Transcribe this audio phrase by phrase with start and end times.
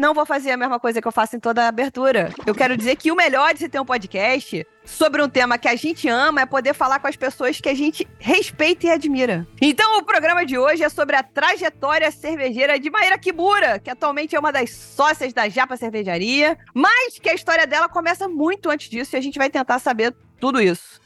[0.00, 2.32] Não vou fazer a mesma coisa que eu faço em toda a abertura.
[2.46, 5.68] Eu quero dizer que o melhor de se ter um podcast sobre um tema que
[5.68, 9.46] a gente ama é poder falar com as pessoas que a gente respeita e admira.
[9.60, 14.34] Então, o programa de hoje é sobre a trajetória cervejeira de Maíra Kibura, que atualmente
[14.34, 18.88] é uma das sócias da Japa Cervejaria, mas que a história dela começa muito antes
[18.88, 20.98] disso e a gente vai tentar saber tudo isso.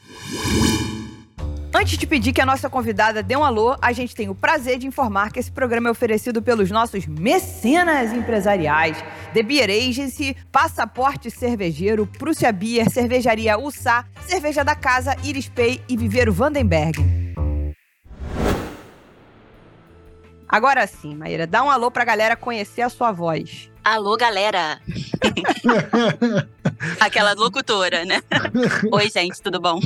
[1.77, 4.79] Antes de pedir que a nossa convidada dê um alô, a gente tem o prazer
[4.79, 8.95] de informar que esse programa é oferecido pelos nossos mecenas empresariais,
[9.33, 15.97] The Beer Agency, Passaporte Cervejeiro, Prússia Beer, Cervejaria Ussá, Cerveja da Casa, Iris Pay e
[15.97, 16.97] Viveiro Vandenberg.
[20.47, 23.69] Agora sim, Maíra, dá um alô pra galera conhecer a sua voz.
[23.85, 24.79] Alô, galera!
[26.99, 28.19] Aquela locutora, né?
[28.91, 29.79] Oi, gente, tudo bom?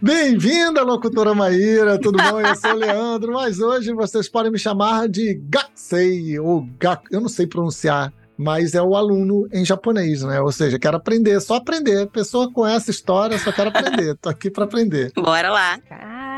[0.00, 2.40] Bem-vinda, locutora Maíra, tudo bom?
[2.40, 7.20] Eu sou o Leandro, mas hoje vocês podem me chamar de Gaksei, ou Gak, eu
[7.20, 10.40] não sei pronunciar, mas é o aluno em japonês, né?
[10.40, 12.06] Ou seja, quero aprender, só aprender.
[12.10, 14.16] Pessoa com essa história, só quero aprender.
[14.22, 15.10] Tô aqui para aprender.
[15.16, 15.80] Bora lá.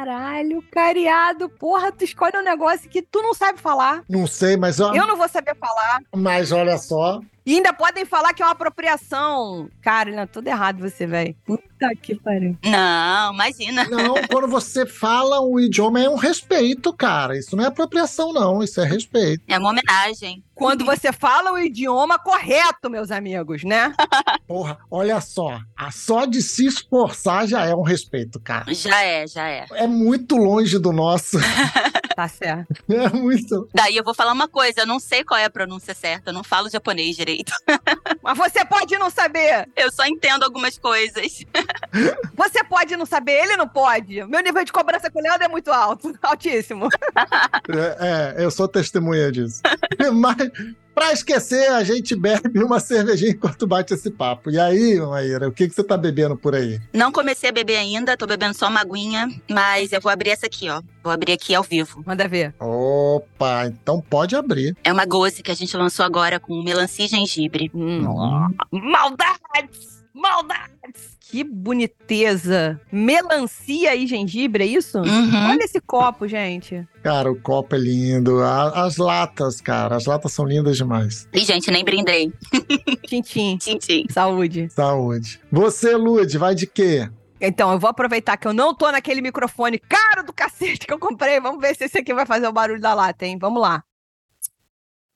[0.03, 4.03] Caralho, cariado, porra, tu escolhe um negócio que tu não sabe falar.
[4.09, 6.01] Não sei, mas ó, Eu não vou saber falar.
[6.13, 9.69] mas olha só, E ainda podem falar que é uma apropriação.
[9.81, 11.37] Cara, não, tudo errado você, velho.
[11.47, 11.63] Puta
[12.01, 12.57] que pariu.
[12.65, 13.85] Não, imagina.
[13.85, 17.39] não, quando você fala o idioma é um respeito, cara.
[17.39, 18.61] Isso não é apropriação, não.
[18.61, 19.45] Isso é respeito.
[19.47, 20.43] É uma homenagem.
[20.53, 23.95] Quando você fala o idioma correto, meus amigos, né?
[24.53, 25.59] Porra, olha só.
[25.75, 28.67] A só de se esforçar já é um respeito, cara.
[28.75, 29.65] Já é, já é.
[29.71, 31.39] É muito longe do nosso.
[32.15, 32.75] Tá certo.
[32.91, 33.67] É muito.
[33.73, 36.35] Daí eu vou falar uma coisa, eu não sei qual é a pronúncia certa, eu
[36.35, 37.53] não falo japonês direito.
[38.23, 39.67] Mas você pode não saber.
[39.75, 41.45] Eu só entendo algumas coisas.
[42.37, 44.23] Você pode não saber, ele não pode.
[44.25, 46.13] Meu nível de cobrança com o Leandro é muito alto.
[46.23, 46.89] Altíssimo.
[47.69, 49.63] É, é, eu sou testemunha disso.
[50.13, 50.37] Mas,
[50.95, 54.51] pra esquecer, a gente bebe uma cervejinha enquanto bate esse papo.
[54.51, 56.81] E aí, Maíra, o que, que você tá bebendo por aí?
[56.93, 60.47] Não comecei a beber ainda, tô bebendo só uma aguinha, mas eu vou abrir essa
[60.47, 60.83] aqui, ó.
[61.03, 62.03] Vou abrir aqui ao vivo.
[62.07, 62.55] Manda ver.
[62.61, 64.77] Opa, então pode abrir.
[64.85, 67.71] É uma goze que a gente lançou agora com melancia e gengibre.
[67.75, 68.03] Hum.
[68.71, 70.02] Maldades!
[70.15, 71.17] Maldades!
[71.21, 72.79] Que boniteza.
[72.93, 74.99] Melancia e gengibre, é isso?
[74.99, 75.49] Uhum.
[75.51, 76.87] Olha esse copo, gente.
[77.03, 78.41] Cara, o copo é lindo.
[78.43, 81.27] A- as latas, cara, as latas são lindas demais.
[81.33, 82.33] E, gente, nem brindei.
[83.09, 83.57] Tintim.
[83.57, 84.07] Tchim, tchim.
[84.11, 84.69] Saúde.
[84.71, 85.41] Saúde.
[85.51, 87.09] Você, Lud, vai de quê?
[87.41, 90.99] Então, eu vou aproveitar que eu não tô naquele microfone caro do cacete que eu
[90.99, 91.41] comprei.
[91.41, 93.39] Vamos ver se esse aqui vai fazer o barulho da lata, hein?
[93.41, 93.83] Vamos lá.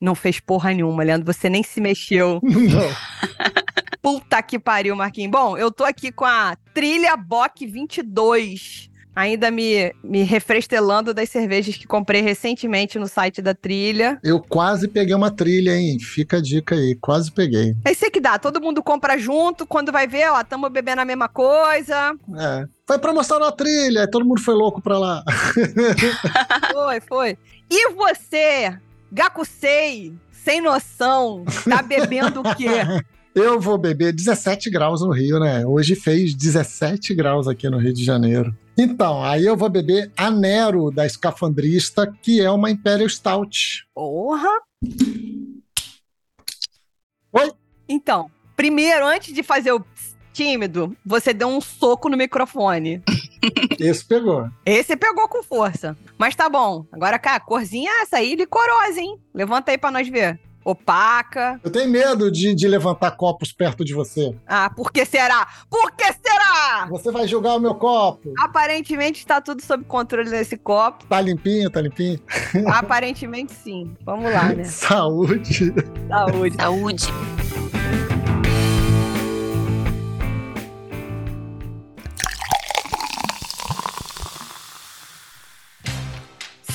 [0.01, 1.33] Não fez porra nenhuma, Leandro.
[1.33, 2.41] Você nem se mexeu.
[2.45, 3.57] Não.
[4.07, 5.33] Puta que pariu, Marquinhos.
[5.33, 8.89] Bom, eu tô aqui com a Trilha Bock 22.
[9.17, 14.21] Ainda me, me refrestelando das cervejas que comprei recentemente no site da Trilha.
[14.23, 15.99] Eu quase peguei uma trilha, hein?
[15.99, 17.75] Fica a dica aí, quase peguei.
[17.85, 18.39] É isso que dá.
[18.39, 19.67] Todo mundo compra junto.
[19.67, 22.15] Quando vai ver, ó, tamo bebendo a mesma coisa.
[22.39, 22.65] É.
[22.87, 25.25] Foi promoção na trilha, todo mundo foi louco pra lá.
[26.73, 27.39] Foi, foi.
[27.69, 28.79] E você,
[29.11, 32.69] Gakusei, sem noção, tá bebendo o quê?
[33.37, 35.63] Eu vou beber 17 graus no Rio, né?
[35.67, 38.57] Hoje fez 17 graus aqui no Rio de Janeiro.
[38.79, 43.87] Então, aí eu vou beber a Nero da Escafandrista, que é uma Imperial Stout.
[43.95, 44.49] Porra!
[47.31, 47.53] Oi?
[47.87, 49.85] Então, primeiro, antes de fazer o
[50.33, 53.03] tímido, você deu um soco no microfone.
[53.79, 54.49] Esse pegou.
[54.65, 55.95] Esse pegou com força.
[56.17, 56.87] Mas tá bom.
[56.91, 59.21] Agora, cara, corzinha é essa aí, licorosa, hein?
[59.35, 60.41] Levanta aí pra nós ver.
[60.67, 61.61] Opaca.
[61.63, 64.35] Eu tenho medo de, de levantar copos perto de você.
[64.45, 65.47] Ah, por que será?
[65.71, 66.89] Por que será?
[66.91, 68.33] Você vai julgar o meu copo.
[68.37, 71.07] Aparentemente está tudo sob controle desse copo.
[71.07, 72.21] Tá limpinho, tá limpinho.
[72.67, 73.95] Aparentemente sim.
[74.05, 74.65] Vamos lá, né?
[74.67, 75.73] Saúde.
[76.09, 76.57] Saúde.
[76.57, 77.07] Saúde.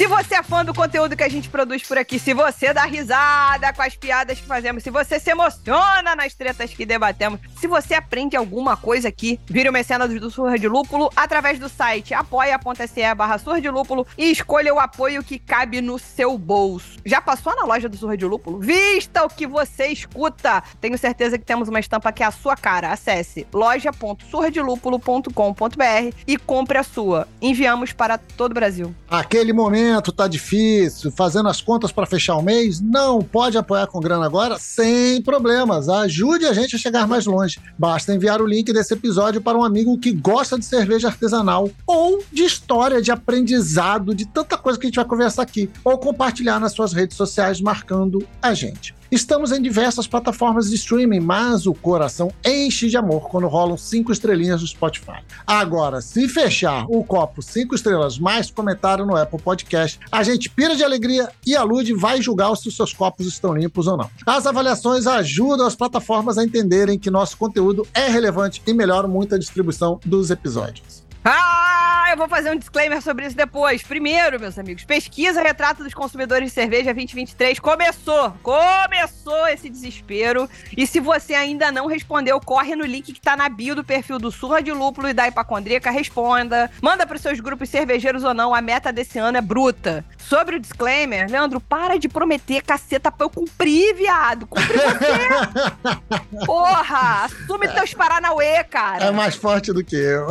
[0.01, 2.86] Se você é fã do conteúdo que a gente produz por aqui, se você dá
[2.86, 7.68] risada com as piadas que fazemos, se você se emociona nas tretas que debatemos, se
[7.68, 12.15] você aprende alguma coisa aqui, vire o mecenas do Surra de Lúpulo através do site
[12.15, 16.98] apoia.se barra de Lúpulo e escolha o apoio que cabe no seu bolso.
[17.06, 18.59] Já passou na loja do Surra de Lúpulo?
[18.59, 20.63] Vista o que você escuta!
[20.81, 22.92] Tenho certeza que temos uma estampa que é a sua cara.
[22.92, 27.27] Acesse loja.surradelúpulo.com.br e compre a sua.
[27.39, 28.95] Enviamos para todo o Brasil.
[29.07, 32.79] Aquele momento tá difícil, fazendo as contas para fechar o mês?
[32.79, 34.59] Não pode apoiar com grana agora?
[34.59, 35.89] Sem problemas.
[35.89, 37.59] Ajude a gente a chegar mais longe.
[37.77, 42.23] Basta enviar o link desse episódio para um amigo que gosta de cerveja artesanal ou
[42.31, 46.59] de história de aprendizado, de tanta coisa que a gente vai conversar aqui, ou compartilhar
[46.59, 49.00] nas suas redes sociais marcando a gente.
[49.12, 54.10] Estamos em diversas plataformas de streaming, mas o coração enche de amor quando rolam cinco
[54.10, 55.22] estrelinhas no Spotify.
[55.46, 60.78] Agora, se fechar o copo cinco estrelas mais comentário no Apple Podcast, a gente pira
[60.78, 64.10] de alegria e a Lud vai julgar se os seus copos estão limpos ou não.
[64.25, 69.36] As avaliações ajudam as plataformas a entenderem que nosso conteúdo é relevante e melhoram muito
[69.36, 71.04] a distribuição dos episódios.
[71.25, 71.81] Ah,
[72.12, 73.81] eu vou fazer um disclaimer sobre isso depois.
[73.84, 78.31] Primeiro, meus amigos, pesquisa retrato dos consumidores de cerveja 2023 começou.
[78.44, 80.50] Começou esse desespero.
[80.75, 84.19] E se você ainda não respondeu, corre no link que tá na bio do perfil
[84.19, 86.69] do Surra de Lúpulo e da Hipacondríaca, responda.
[86.81, 90.04] Manda pros seus grupos cervejeiros ou não, a meta desse ano é bruta.
[90.18, 94.46] Sobre o disclaimer, Leandro, para de prometer caceta pra eu cumprir, viado.
[94.48, 96.46] Cumprir você.
[96.46, 99.06] Porra, assume teus Paranauê, cara.
[99.06, 100.28] É mais forte do que eu.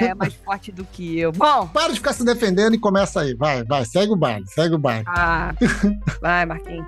[0.00, 1.66] É, mais forte do que Bom.
[1.68, 3.34] Para de ficar se defendendo e começa aí.
[3.34, 5.04] Vai, vai, segue o baile, segue o baile.
[5.06, 5.54] Ah,
[6.20, 6.86] vai, Marquinhos.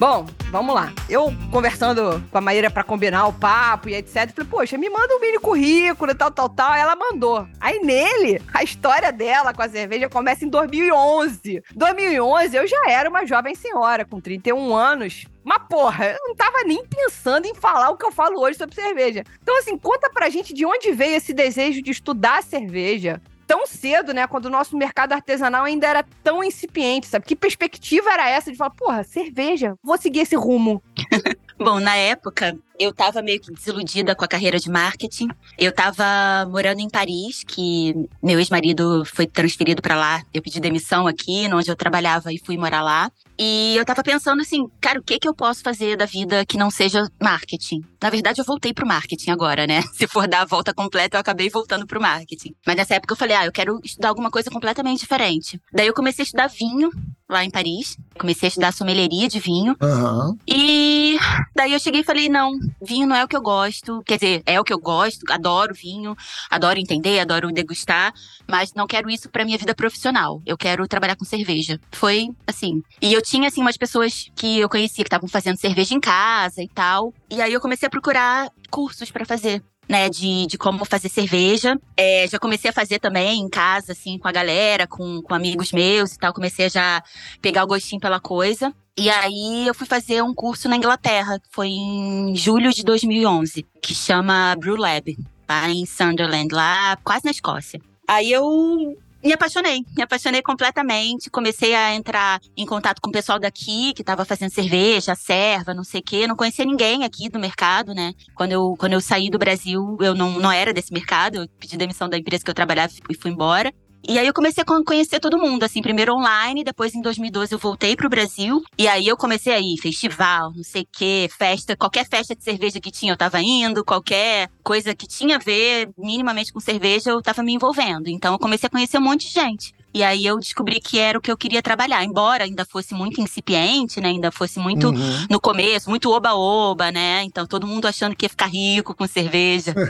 [0.00, 0.94] Bom, vamos lá.
[1.10, 4.30] Eu conversando com a Maíra pra combinar o papo e etc.
[4.30, 6.72] Falei, poxa, me manda um mini currículo tal, tal, tal.
[6.72, 7.46] Ela mandou.
[7.60, 11.62] Aí nele, a história dela com a cerveja começa em 2011.
[11.74, 15.26] 2011, eu já era uma jovem senhora, com 31 anos.
[15.44, 18.74] Mas, porra, eu não tava nem pensando em falar o que eu falo hoje sobre
[18.74, 19.22] cerveja.
[19.42, 23.20] Então, assim, conta pra gente de onde veio esse desejo de estudar cerveja
[23.50, 24.28] tão cedo, né?
[24.28, 27.26] Quando o nosso mercado artesanal ainda era tão incipiente, sabe?
[27.26, 30.80] Que perspectiva era essa de falar, porra, cerveja, vou seguir esse rumo?
[31.58, 35.28] Bom, na época, eu tava meio que desiludida com a carreira de marketing.
[35.58, 37.92] Eu tava morando em Paris, que
[38.22, 40.22] meu ex-marido foi transferido para lá.
[40.32, 43.10] Eu pedi demissão aqui, onde eu trabalhava, e fui morar lá.
[43.42, 46.58] E eu tava pensando assim, cara, o que que eu posso fazer da vida que
[46.58, 47.80] não seja marketing?
[48.02, 49.80] Na verdade, eu voltei pro marketing agora, né?
[49.96, 52.54] Se for dar a volta completa, eu acabei voltando pro marketing.
[52.66, 55.58] Mas nessa época eu falei, ah, eu quero estudar alguma coisa completamente diferente.
[55.72, 56.90] Daí eu comecei a estudar vinho
[57.30, 57.96] lá em Paris.
[58.18, 59.74] Comecei a estudar sommelieria de vinho.
[59.80, 60.36] Aham.
[60.46, 61.16] E
[61.54, 62.52] daí eu cheguei e falei, não,
[62.82, 64.02] vinho não é o que eu gosto.
[64.04, 66.14] Quer dizer, é o que eu gosto, adoro vinho,
[66.50, 68.12] adoro entender, adoro degustar,
[68.46, 70.42] mas não quero isso pra minha vida profissional.
[70.44, 71.80] Eu quero trabalhar com cerveja.
[71.92, 72.82] Foi assim.
[73.00, 76.62] E eu tinha, assim, umas pessoas que eu conhecia que estavam fazendo cerveja em casa
[76.62, 77.14] e tal.
[77.30, 79.62] E aí eu comecei a procurar cursos pra fazer.
[79.88, 81.76] Né, de, de como fazer cerveja.
[81.96, 85.72] É, já comecei a fazer também em casa, assim, com a galera, com, com amigos
[85.72, 86.32] meus e tal.
[86.32, 87.02] Comecei a já
[87.42, 88.72] pegar o gostinho pela coisa.
[88.96, 93.92] E aí eu fui fazer um curso na Inglaterra, foi em julho de 2011, que
[93.92, 95.16] chama Brew Lab,
[95.48, 97.80] lá em Sunderland, lá quase na Escócia.
[98.06, 101.30] Aí eu me apaixonei, me apaixonei completamente.
[101.30, 105.84] Comecei a entrar em contato com o pessoal daqui que estava fazendo cerveja, serva, não
[105.84, 106.26] sei o quê.
[106.26, 108.14] Não conhecia ninguém aqui do mercado, né?
[108.34, 111.36] Quando eu, quando eu saí do Brasil, eu não, não era desse mercado.
[111.36, 113.72] Eu pedi demissão da empresa que eu trabalhava e fui embora.
[114.06, 117.52] E aí eu comecei a con- conhecer todo mundo, assim, primeiro online, depois em 2012
[117.54, 118.62] eu voltei pro Brasil.
[118.78, 122.42] E aí eu comecei a ir, festival, não sei o quê, festa, qualquer festa de
[122.42, 127.10] cerveja que tinha eu tava indo, qualquer coisa que tinha a ver minimamente com cerveja
[127.10, 128.08] eu tava me envolvendo.
[128.08, 129.74] Então eu comecei a conhecer um monte de gente.
[129.92, 133.20] E aí eu descobri que era o que eu queria trabalhar, embora ainda fosse muito
[133.20, 134.08] incipiente, né?
[134.08, 135.26] Ainda fosse muito Uhum.
[135.28, 137.22] no começo, muito oba-oba, né?
[137.24, 139.74] Então todo mundo achando que ia ficar rico com cerveja.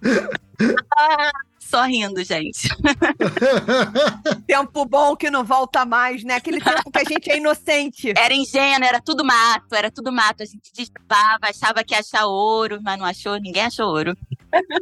[1.72, 2.68] Ah, Só rindo, gente.
[4.46, 6.34] Tempo bom que não volta mais, né?
[6.34, 8.12] Aquele tempo que a gente é inocente.
[8.16, 10.42] Era ingênuo, era tudo mato, era tudo mato.
[10.42, 14.16] A gente desbava, achava que ia achar ouro, mas não achou, ninguém achou ouro.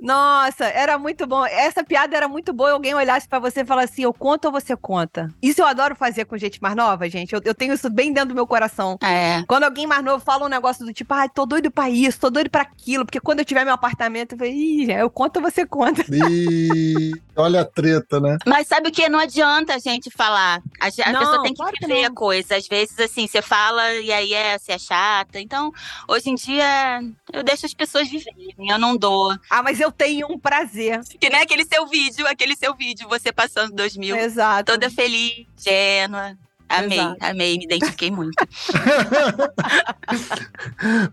[0.00, 1.44] Nossa, era muito bom.
[1.44, 2.72] Essa piada era muito boa.
[2.72, 5.28] Alguém olhasse pra você e falasse assim: eu conto ou você conta?
[5.42, 7.34] Isso eu adoro fazer com gente mais nova, gente.
[7.34, 8.98] Eu, eu tenho isso bem dentro do meu coração.
[9.02, 9.42] É.
[9.46, 12.30] Quando alguém mais novo fala um negócio do tipo, ai, tô doido pra isso, tô
[12.30, 15.42] doido pra aquilo, porque quando eu tiver meu apartamento, eu falei, ih, eu conto ou
[15.42, 16.02] você conta.
[16.78, 18.36] E Olha a treta, né?
[18.44, 19.08] Mas sabe o que?
[19.08, 20.60] Não adianta a gente falar.
[20.80, 22.56] A, a Não, pessoa tem que claro viver a coisa.
[22.56, 25.38] Às vezes, assim, você fala e aí é, você é chata.
[25.38, 25.72] Então,
[26.08, 27.00] hoje em dia,
[27.32, 28.54] eu deixo as pessoas viverem.
[28.58, 29.32] Eu não dou.
[29.48, 31.00] Ah, mas eu tenho um prazer.
[31.20, 34.72] Que nem aquele seu vídeo, aquele seu vídeo, você passando 2000, Exato.
[34.72, 36.36] toda feliz, ingênua.
[36.68, 37.16] Amei, Exato.
[37.20, 38.34] amei, me identifiquei muito.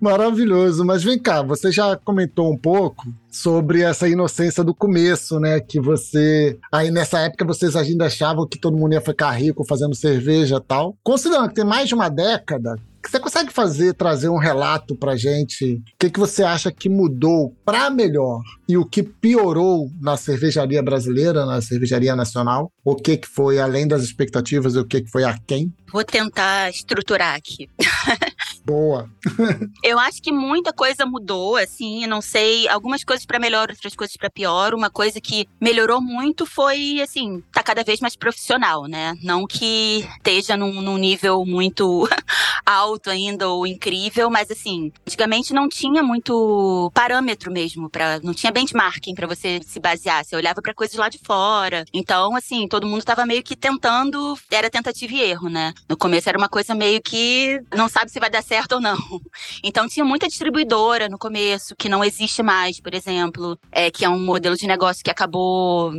[0.01, 0.83] Maravilhoso.
[0.83, 5.59] Mas vem cá, você já comentou um pouco sobre essa inocência do começo, né?
[5.59, 6.57] Que você.
[6.71, 10.61] Aí nessa época vocês ainda achavam que todo mundo ia ficar rico fazendo cerveja e
[10.61, 10.95] tal.
[11.03, 12.77] Considerando que tem mais de uma década.
[13.07, 15.75] Você consegue fazer, trazer um relato pra gente?
[15.75, 20.81] O que, que você acha que mudou pra melhor e o que piorou na cervejaria
[20.81, 22.71] brasileira, na cervejaria nacional?
[22.83, 25.71] O que, que foi além das expectativas e o que, que foi aquém?
[25.91, 27.69] Vou tentar estruturar aqui.
[28.65, 29.07] Boa.
[29.83, 34.17] Eu acho que muita coisa mudou, assim, não sei, algumas coisas pra melhor, outras coisas
[34.17, 34.73] pra pior.
[34.73, 39.15] Uma coisa que melhorou muito foi, assim, tá cada vez mais profissional, né?
[39.21, 42.09] Não que esteja num, num nível muito
[42.65, 48.51] alto ainda ou incrível, mas assim, antigamente não tinha muito parâmetro mesmo para, não tinha
[48.51, 50.25] benchmarking pra você se basear.
[50.25, 51.85] Você olhava pra coisas lá de fora.
[51.93, 55.71] Então, assim, todo mundo tava meio que tentando, era tentativa e erro, né?
[55.87, 58.97] No começo era uma coisa meio que não sabe se vai dar certo ou não.
[59.63, 64.09] Então tinha muita distribuidora no começo, que não existe mais, por exemplo, é, que é
[64.09, 65.91] um modelo de negócio que acabou,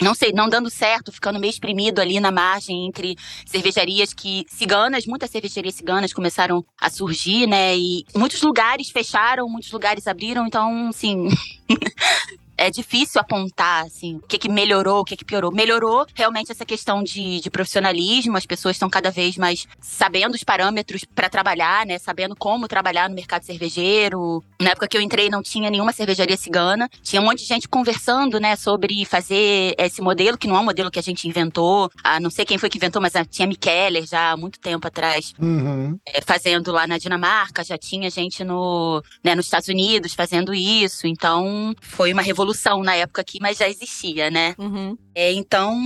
[0.00, 3.16] não sei, não dando certo, ficando meio exprimido ali na margem entre
[3.46, 7.76] cervejarias que ciganas, muitas cervejarias ciganas começaram a surgir, né?
[7.76, 11.28] E muitos lugares fecharam, muitos lugares abriram, então, assim.
[12.56, 15.52] É difícil apontar, assim, o que, que melhorou, o que, que piorou.
[15.52, 20.44] Melhorou realmente essa questão de, de profissionalismo, as pessoas estão cada vez mais sabendo os
[20.44, 21.98] parâmetros para trabalhar, né?
[21.98, 24.42] Sabendo como trabalhar no mercado cervejeiro.
[24.60, 26.88] Na época que eu entrei, não tinha nenhuma cervejaria cigana.
[27.02, 30.64] Tinha um monte de gente conversando, né, sobre fazer esse modelo, que não é um
[30.64, 31.90] modelo que a gente inventou.
[32.02, 35.32] Ah, não sei quem foi que inventou, mas tinha Mikkeller já há muito tempo atrás
[35.40, 35.98] Uhum.
[36.06, 41.06] é, fazendo lá na Dinamarca, já tinha gente no, né, nos Estados Unidos fazendo isso.
[41.06, 42.43] Então, foi uma revolução
[42.82, 44.54] na época aqui, mas já existia, né?
[44.58, 44.96] Uhum.
[45.14, 45.78] É, então,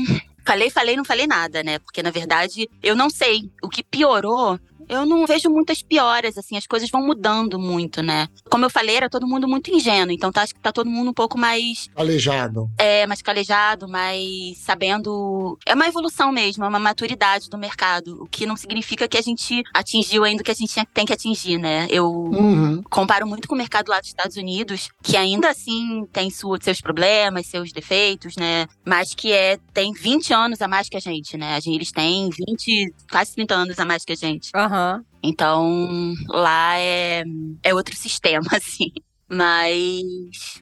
[0.45, 1.79] falei, falei, não falei nada, né?
[1.79, 3.51] Porque, na verdade, eu não sei.
[3.63, 4.59] O que piorou.
[4.89, 8.29] Eu não vejo muitas pioras, assim, as coisas vão mudando muito, né?
[8.51, 11.11] Como eu falei, era todo mundo muito ingênuo, então tá, acho que tá todo mundo
[11.11, 12.71] um pouco mais Aleijado.
[12.79, 15.59] é, mais calejado, mais sabendo.
[15.67, 18.23] É uma evolução mesmo, é uma maturidade do mercado.
[18.23, 21.13] O que não significa que a gente atingiu ainda o que a gente tem que
[21.13, 21.87] atingir, né?
[21.91, 22.83] Eu Uhum.
[22.85, 26.81] comparo muito com o mercado lá dos Estados Unidos, que ainda assim tem sua- seus
[26.81, 28.67] problemas, seus defeitos, né?
[28.87, 31.55] Mas que é, tem 20 anos a mais que a gente, né?
[31.55, 34.51] A gente- Eles têm 20, quase 30 anos a mais que a gente.
[34.55, 34.78] Aham.
[35.23, 37.25] Então, lá é,
[37.63, 38.93] é outro sistema, assim.
[39.29, 40.03] Mas.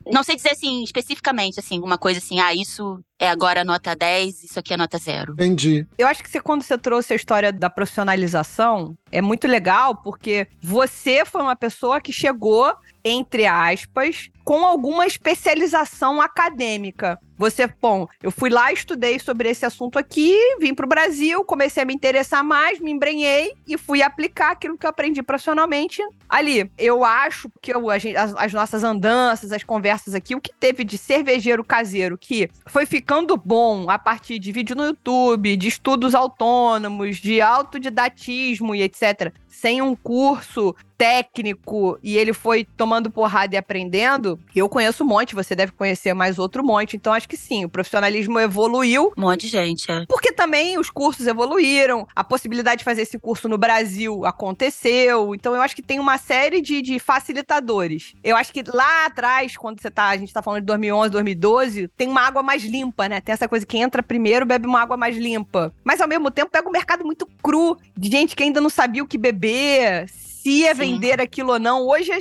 [0.04, 4.42] Não sei dizer assim, especificamente, assim, uma coisa assim, ah, isso é agora nota 10,
[4.42, 5.34] isso aqui é nota 0.
[5.34, 5.86] Entendi.
[5.96, 10.48] Eu acho que você, quando você trouxe a história da profissionalização, é muito legal, porque
[10.60, 17.18] você foi uma pessoa que chegou, entre aspas, com alguma especialização acadêmica.
[17.38, 21.82] Você, bom, eu fui lá, estudei sobre esse assunto aqui, vim para o Brasil, comecei
[21.82, 26.70] a me interessar mais, me embrenhei e fui aplicar aquilo que eu aprendi profissionalmente ali.
[26.78, 30.82] Eu acho que eu- gente- as, as nossas andanças, as conversas aqui, o que teve
[30.82, 36.14] de cervejeiro caseiro que foi ficando bom a partir de vídeo no YouTube, de estudos
[36.14, 43.58] autônomos, de autodidatismo e etc., sem um curso técnico e ele foi tomando porrada e
[43.58, 47.64] aprendendo, eu conheço um monte, você deve conhecer mais outro monte, então acho que sim,
[47.64, 50.06] o profissionalismo evoluiu, Um monte de gente, é.
[50.06, 55.54] porque também os cursos evoluíram, a possibilidade de fazer esse curso no Brasil aconteceu, então
[55.54, 58.14] eu acho que tem uma série de, de facilitadores.
[58.24, 61.88] Eu acho que lá atrás, quando você tá, a gente tá falando de 2011, 2012,
[61.96, 63.20] tem uma água mais limpa, né?
[63.20, 65.72] Tem essa coisa que entra primeiro, bebe uma água mais limpa.
[65.84, 69.02] Mas ao mesmo tempo pega um mercado muito cru, de gente que ainda não sabia
[69.02, 70.80] o que beber, saber se ia Sim.
[70.80, 71.84] vender aquilo ou não.
[71.88, 72.12] Hoje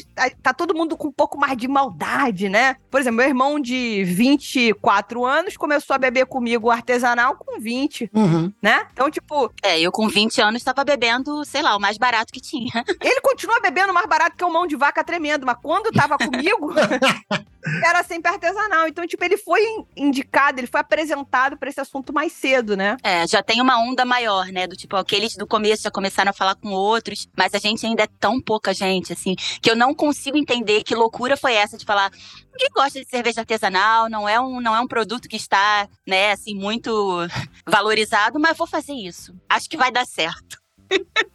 [0.41, 2.75] tá- todo mundo com um pouco mais de maldade, né?
[2.89, 8.51] Por exemplo, meu irmão de 24 anos começou a beber comigo artesanal com 20, Uhum.
[8.59, 8.87] né?
[8.91, 12.41] Então, tipo, É, eu com 20 anos tava bebendo, sei lá, o mais barato que
[12.41, 12.71] tinha.
[12.99, 16.73] ele continua bebendo mais barato que um mão de vaca tremendo, mas quando tava comigo,
[17.83, 18.87] era sempre artesanal.
[18.87, 19.61] Então, tipo, ele foi
[19.95, 22.97] indicado, ele foi apresentado pra esse assunto mais cedo, né?
[23.03, 24.65] É, já tem uma onda maior, né?
[24.67, 28.03] Do tipo, aqueles do começo já começaram a falar com outros, mas a gente ainda
[28.03, 31.85] é tão pouca gente, assim, que eu não consigo entender que loucura foi essa de
[31.85, 32.11] falar.
[32.51, 36.31] Ninguém gosta de cerveja artesanal, não é um, não é um produto que está, né,
[36.31, 37.19] assim, muito
[37.67, 39.35] valorizado, mas vou fazer isso.
[39.49, 40.64] Acho que vai dar certo.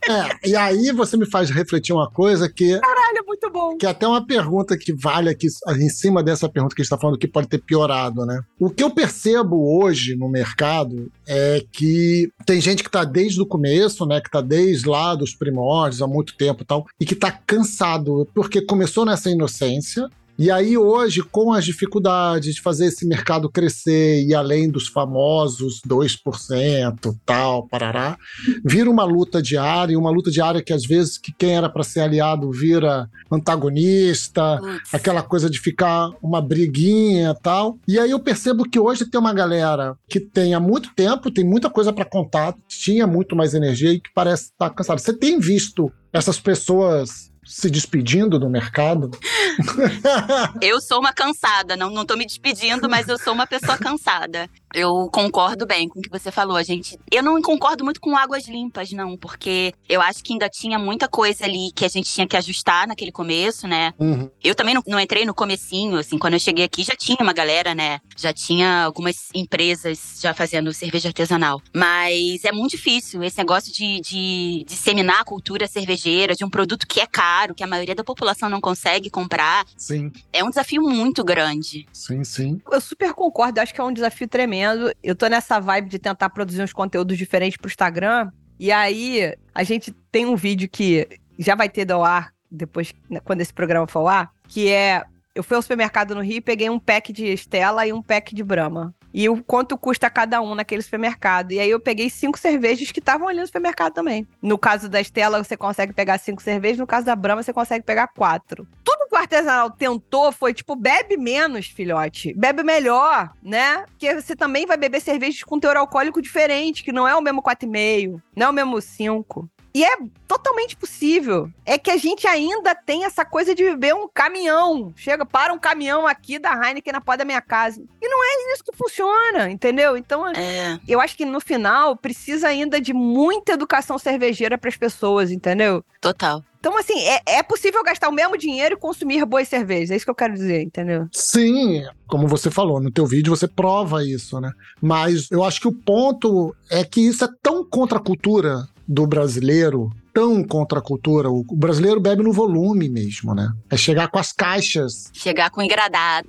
[0.08, 3.76] É, e aí você me faz refletir uma coisa que Caralho, é muito bom.
[3.76, 6.92] que é até uma pergunta que vale aqui em cima dessa pergunta que a gente
[6.92, 8.42] está falando que pode ter piorado, né?
[8.58, 13.46] O que eu percebo hoje no mercado é que tem gente que está desde o
[13.46, 14.20] começo, né?
[14.20, 18.28] Que está desde lá dos primórdios, há muito tempo e tal, e que está cansado,
[18.34, 20.08] porque começou nessa inocência,
[20.40, 25.82] e aí, hoje, com as dificuldades de fazer esse mercado crescer e além dos famosos
[25.86, 28.16] 2%, tal, parará,
[28.64, 32.00] vira uma luta diária, uma luta diária que às vezes que quem era para ser
[32.00, 34.94] aliado vira antagonista, Putz.
[34.94, 37.78] aquela coisa de ficar uma briguinha tal.
[37.86, 41.44] E aí eu percebo que hoje tem uma galera que tem há muito tempo, tem
[41.44, 45.00] muita coisa para contar, tinha muito mais energia e que parece estar cansado.
[45.00, 49.10] Você tem visto essas pessoas se despedindo do mercado?
[50.62, 54.48] Eu sou uma cansada, não, não tô me despedindo, mas eu sou uma pessoa cansada.
[54.72, 56.96] Eu concordo bem com o que você falou, gente.
[57.10, 61.08] Eu não concordo muito com águas limpas, não, porque eu acho que ainda tinha muita
[61.08, 63.92] coisa ali que a gente tinha que ajustar naquele começo, né?
[63.98, 64.30] Uhum.
[64.42, 67.32] Eu também não, não entrei no comecinho, assim, quando eu cheguei aqui já tinha uma
[67.32, 67.98] galera, né?
[68.16, 71.60] Já tinha algumas empresas já fazendo cerveja artesanal.
[71.74, 76.86] Mas é muito difícil esse negócio de, de disseminar a cultura cervejeira de um produto
[76.86, 79.64] que é caro, que a maioria da população não consegue comprar.
[79.76, 81.86] Sim, É um desafio muito grande.
[81.92, 82.60] sim, sim.
[82.70, 84.92] Eu super concordo, acho que é um desafio tremendo.
[85.02, 88.30] Eu tô nessa vibe de tentar produzir uns conteúdos diferentes pro Instagram.
[88.58, 93.20] E aí, a gente tem um vídeo que já vai ter do ar depois, né,
[93.24, 95.04] quando esse programa for ao ar, que é.
[95.34, 98.34] Eu fui ao supermercado no Rio e peguei um pack de Estela e um pack
[98.34, 98.92] de Brahma.
[99.12, 101.52] E o quanto custa cada um naquele supermercado.
[101.52, 104.26] E aí eu peguei cinco cervejas que estavam ali no supermercado também.
[104.40, 106.78] No caso da Estela, você consegue pegar cinco cervejas.
[106.78, 108.66] No caso da Brahma, você consegue pegar quatro.
[108.84, 112.32] Tudo que o artesanal tentou foi, tipo, bebe menos, filhote.
[112.34, 113.84] Bebe melhor, né?
[113.86, 117.42] Porque você também vai beber cervejas com teor alcoólico diferente, que não é o mesmo
[117.42, 119.50] 4,5, não é o mesmo 5.
[119.72, 119.96] E é
[120.26, 121.48] totalmente possível.
[121.64, 124.92] É que a gente ainda tem essa coisa de beber um caminhão.
[124.96, 127.80] Chega, para um caminhão aqui da Heineken na porta da minha casa.
[128.02, 129.96] E não é isso que funciona, entendeu?
[129.96, 134.76] Então, É, eu acho que no final precisa ainda de muita educação cervejeira para as
[134.76, 135.84] pessoas, entendeu?
[136.00, 136.42] total.
[136.58, 139.90] Então, assim, é, é possível gastar o mesmo dinheiro e consumir boas cervejas.
[139.90, 141.08] É isso que eu quero dizer, entendeu?
[141.10, 144.50] Sim, como você falou, no teu vídeo você prova isso, né?
[144.80, 149.06] Mas eu acho que o ponto é que isso é tão contra a cultura do
[149.06, 151.30] brasileiro, tão contra a cultura.
[151.30, 153.52] O brasileiro bebe no volume mesmo, né?
[153.70, 156.28] É chegar com as caixas, Chegar com engradado.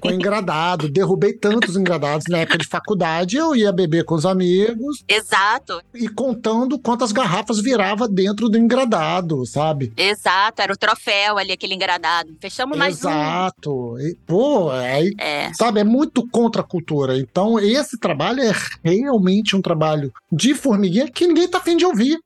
[0.00, 0.88] com engradado.
[0.88, 6.08] Derrubei tantos engradados na época de faculdade, eu ia beber com os amigos Exato, e
[6.08, 9.92] contando quantas garrafas virava dentro do engradado, sabe?
[9.96, 10.60] exato.
[10.62, 12.30] Era o troféu ali, aquele engradado.
[12.40, 13.08] Fechamos mais um.
[13.08, 13.94] Exato.
[14.26, 17.18] Pô, aí É, Sabe, é muito contra a cultura.
[17.18, 18.52] Então, esse trabalho é
[18.84, 22.18] realmente um trabalho de formiguinha que ninguém tá afim de ouvir.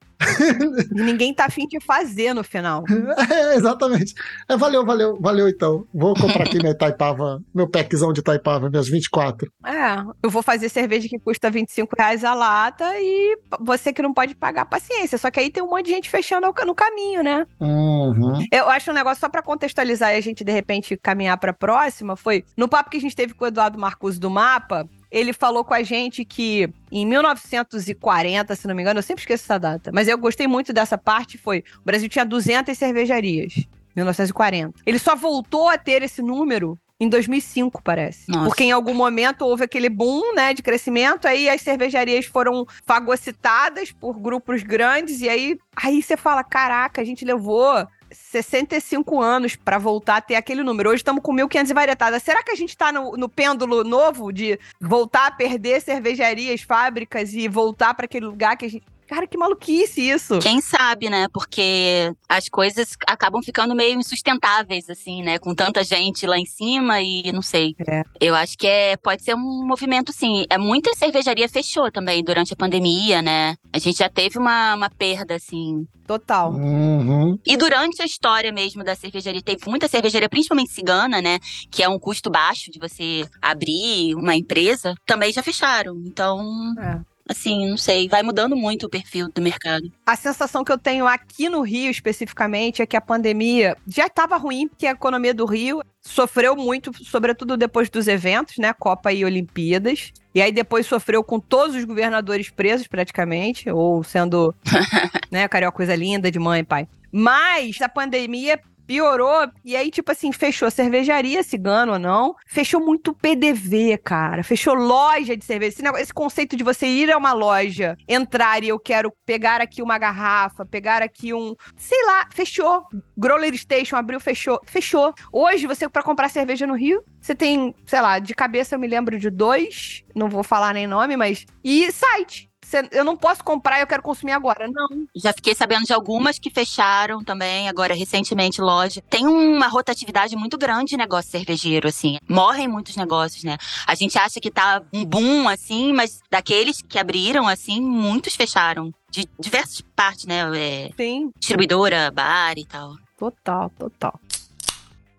[0.95, 2.85] E ninguém tá afim de fazer no final.
[3.29, 4.15] É, exatamente.
[4.49, 5.87] É, valeu, valeu, valeu então.
[5.93, 9.51] Vou comprar aqui minha Itaipava, meu packzão de Itaipava, minhas 24.
[9.65, 14.13] É, eu vou fazer cerveja que custa 25 reais a lata e você que não
[14.13, 15.19] pode pagar, paciência.
[15.19, 17.47] Só que aí tem um monte de gente fechando no caminho, né?
[17.61, 18.45] Uhum.
[18.53, 22.17] Eu acho um negócio só pra contextualizar e a gente de repente caminhar pra próxima
[22.17, 24.89] foi no papo que a gente teve com o Eduardo Marcos do Mapa.
[25.11, 29.45] Ele falou com a gente que em 1940, se não me engano, eu sempre esqueço
[29.45, 31.39] essa data, mas eu gostei muito dessa parte.
[31.39, 33.55] Foi o Brasil tinha 200 cervejarias,
[33.95, 34.81] 1940.
[34.85, 38.31] Ele só voltou a ter esse número em 2005, parece.
[38.31, 38.47] Nossa.
[38.47, 43.93] Porque em algum momento houve aquele boom, né, de crescimento, aí as cervejarias foram fagocitadas
[43.93, 47.87] por grupos grandes, e aí, aí você fala, caraca, a gente levou
[48.17, 50.89] 65 anos pra voltar a ter aquele número.
[50.89, 52.23] Hoje estamos com 1.500 e varetadas.
[52.23, 57.35] Será que a gente tá no, no pêndulo novo de voltar a perder cervejarias, fábricas
[57.35, 58.85] e voltar pra aquele lugar que a gente...
[59.07, 60.39] Cara, que maluquice isso.
[60.41, 61.27] Quem sabe, né?
[61.33, 65.39] Porque as coisas acabam ficando meio insustentáveis, assim, né?
[65.39, 67.75] Com tanta gente lá em cima e não sei.
[67.87, 68.03] É.
[68.21, 70.45] Eu acho que é, pode ser um movimento, sim.
[70.51, 73.57] É, muita cervejaria fechou também durante a pandemia, né?
[73.73, 75.87] A gente já teve uma, uma perda, assim.
[76.07, 76.53] Total.
[76.53, 77.39] Uhum.
[77.45, 81.39] E durante a história mesmo da cervejaria, teve muita cervejaria, principalmente cigana, né?
[81.71, 86.01] Que é um custo baixo de você abrir uma empresa, também já fecharam.
[86.07, 87.16] Então, É.
[87.29, 88.09] assim, não sei.
[88.09, 89.91] Vai mudando muito o perfil do mercado.
[90.05, 94.37] A sensação que eu tenho aqui no Rio, especificamente, é que a pandemia já estava
[94.37, 98.73] ruim, porque a economia do Rio sofreu muito, sobretudo depois dos eventos, né?
[98.73, 100.13] Copa e Olimpíadas.
[100.35, 104.55] E aí depois sofreu com todos os governadores presos, praticamente, ou sendo,
[105.31, 106.89] né, carioca coisa linda de mãe e pai.
[107.11, 109.49] Mas a pandemia piorou.
[109.65, 112.35] E aí, tipo assim, fechou cervejaria, cigano ou não.
[112.47, 114.43] Fechou muito PDV, cara.
[114.43, 115.75] Fechou loja de cerveja.
[115.75, 119.61] Esse, negócio- esse conceito de você ir a uma loja, entrar e eu quero pegar
[119.61, 121.55] aqui uma garrafa, pegar aqui um.
[121.77, 122.85] Sei lá, fechou.
[123.17, 124.61] Growler Station abriu, fechou.
[124.67, 125.13] Fechou.
[125.33, 128.87] Hoje, você, pra comprar cerveja no Rio, você tem, sei lá, de cabeça eu me
[128.87, 131.45] lembro de dois, não vou falar nem nome, mas.
[131.65, 132.49] E site.
[132.91, 134.69] Eu não posso comprar, eu quero consumir agora.
[134.69, 135.07] Não.
[135.15, 139.03] Já fiquei sabendo de algumas que fecharam também, agora recentemente loja.
[139.09, 142.19] Tem uma rotatividade muito grande de negócio cervejeiro, assim.
[142.29, 143.57] Morrem muitos negócios, né?
[143.87, 148.93] A gente acha que tá um boom, assim, mas daqueles que abriram, assim, muitos fecharam.
[149.11, 150.43] De diversas partes, né?
[150.57, 151.31] É, Sim.
[151.39, 152.95] distribuidora, bar e tal.
[153.17, 154.21] Total, total.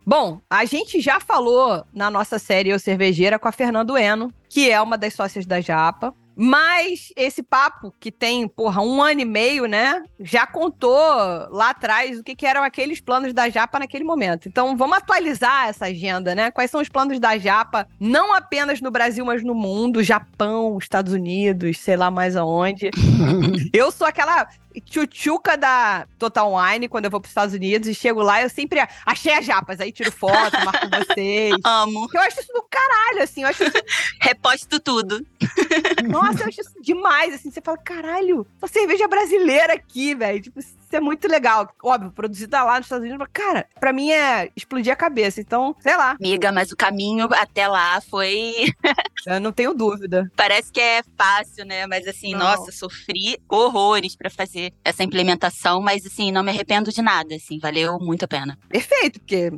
[0.05, 4.69] Bom, a gente já falou na nossa série Eu Cervejeira com a Fernando Eno, que
[4.69, 6.13] é uma das sócias da Japa.
[6.39, 10.03] Mas esse papo, que tem, porra, um ano e meio, né?
[10.19, 10.93] Já contou
[11.49, 14.47] lá atrás o que, que eram aqueles planos da Japa naquele momento.
[14.47, 16.51] Então vamos atualizar essa agenda, né?
[16.51, 21.11] Quais são os planos da Japa, não apenas no Brasil, mas no mundo, Japão, Estados
[21.11, 22.91] Unidos, sei lá mais aonde.
[23.73, 24.47] Eu sou aquela
[24.81, 28.49] tchutchuca da Total Wine quando eu vou para os Estados Unidos e chego lá, eu
[28.49, 31.55] sempre achei as japas, aí tiro foto, marco vocês.
[31.63, 32.07] Amo.
[32.13, 33.77] Eu acho isso do caralho, assim, eu acho isso,
[34.21, 35.25] Reposto tudo.
[36.07, 40.59] nossa, eu acho isso demais, assim, você fala, caralho, uma cerveja brasileira aqui, velho, tipo,
[40.59, 41.69] isso é muito legal.
[41.83, 45.75] Óbvio, produzida lá nos Estados Unidos, mas, cara, pra mim é explodir a cabeça, então,
[45.79, 48.73] sei lá, Amiga, mas o caminho até lá foi.
[49.25, 50.31] eu não tenho dúvida.
[50.35, 51.85] Parece que é fácil, né?
[51.87, 52.39] Mas assim, Não.
[52.39, 57.59] nossa, sofri horrores pra fazer essa implementação, mas assim, não me arrependo de nada, assim,
[57.59, 58.57] valeu muito a pena.
[58.69, 59.51] Perfeito, porque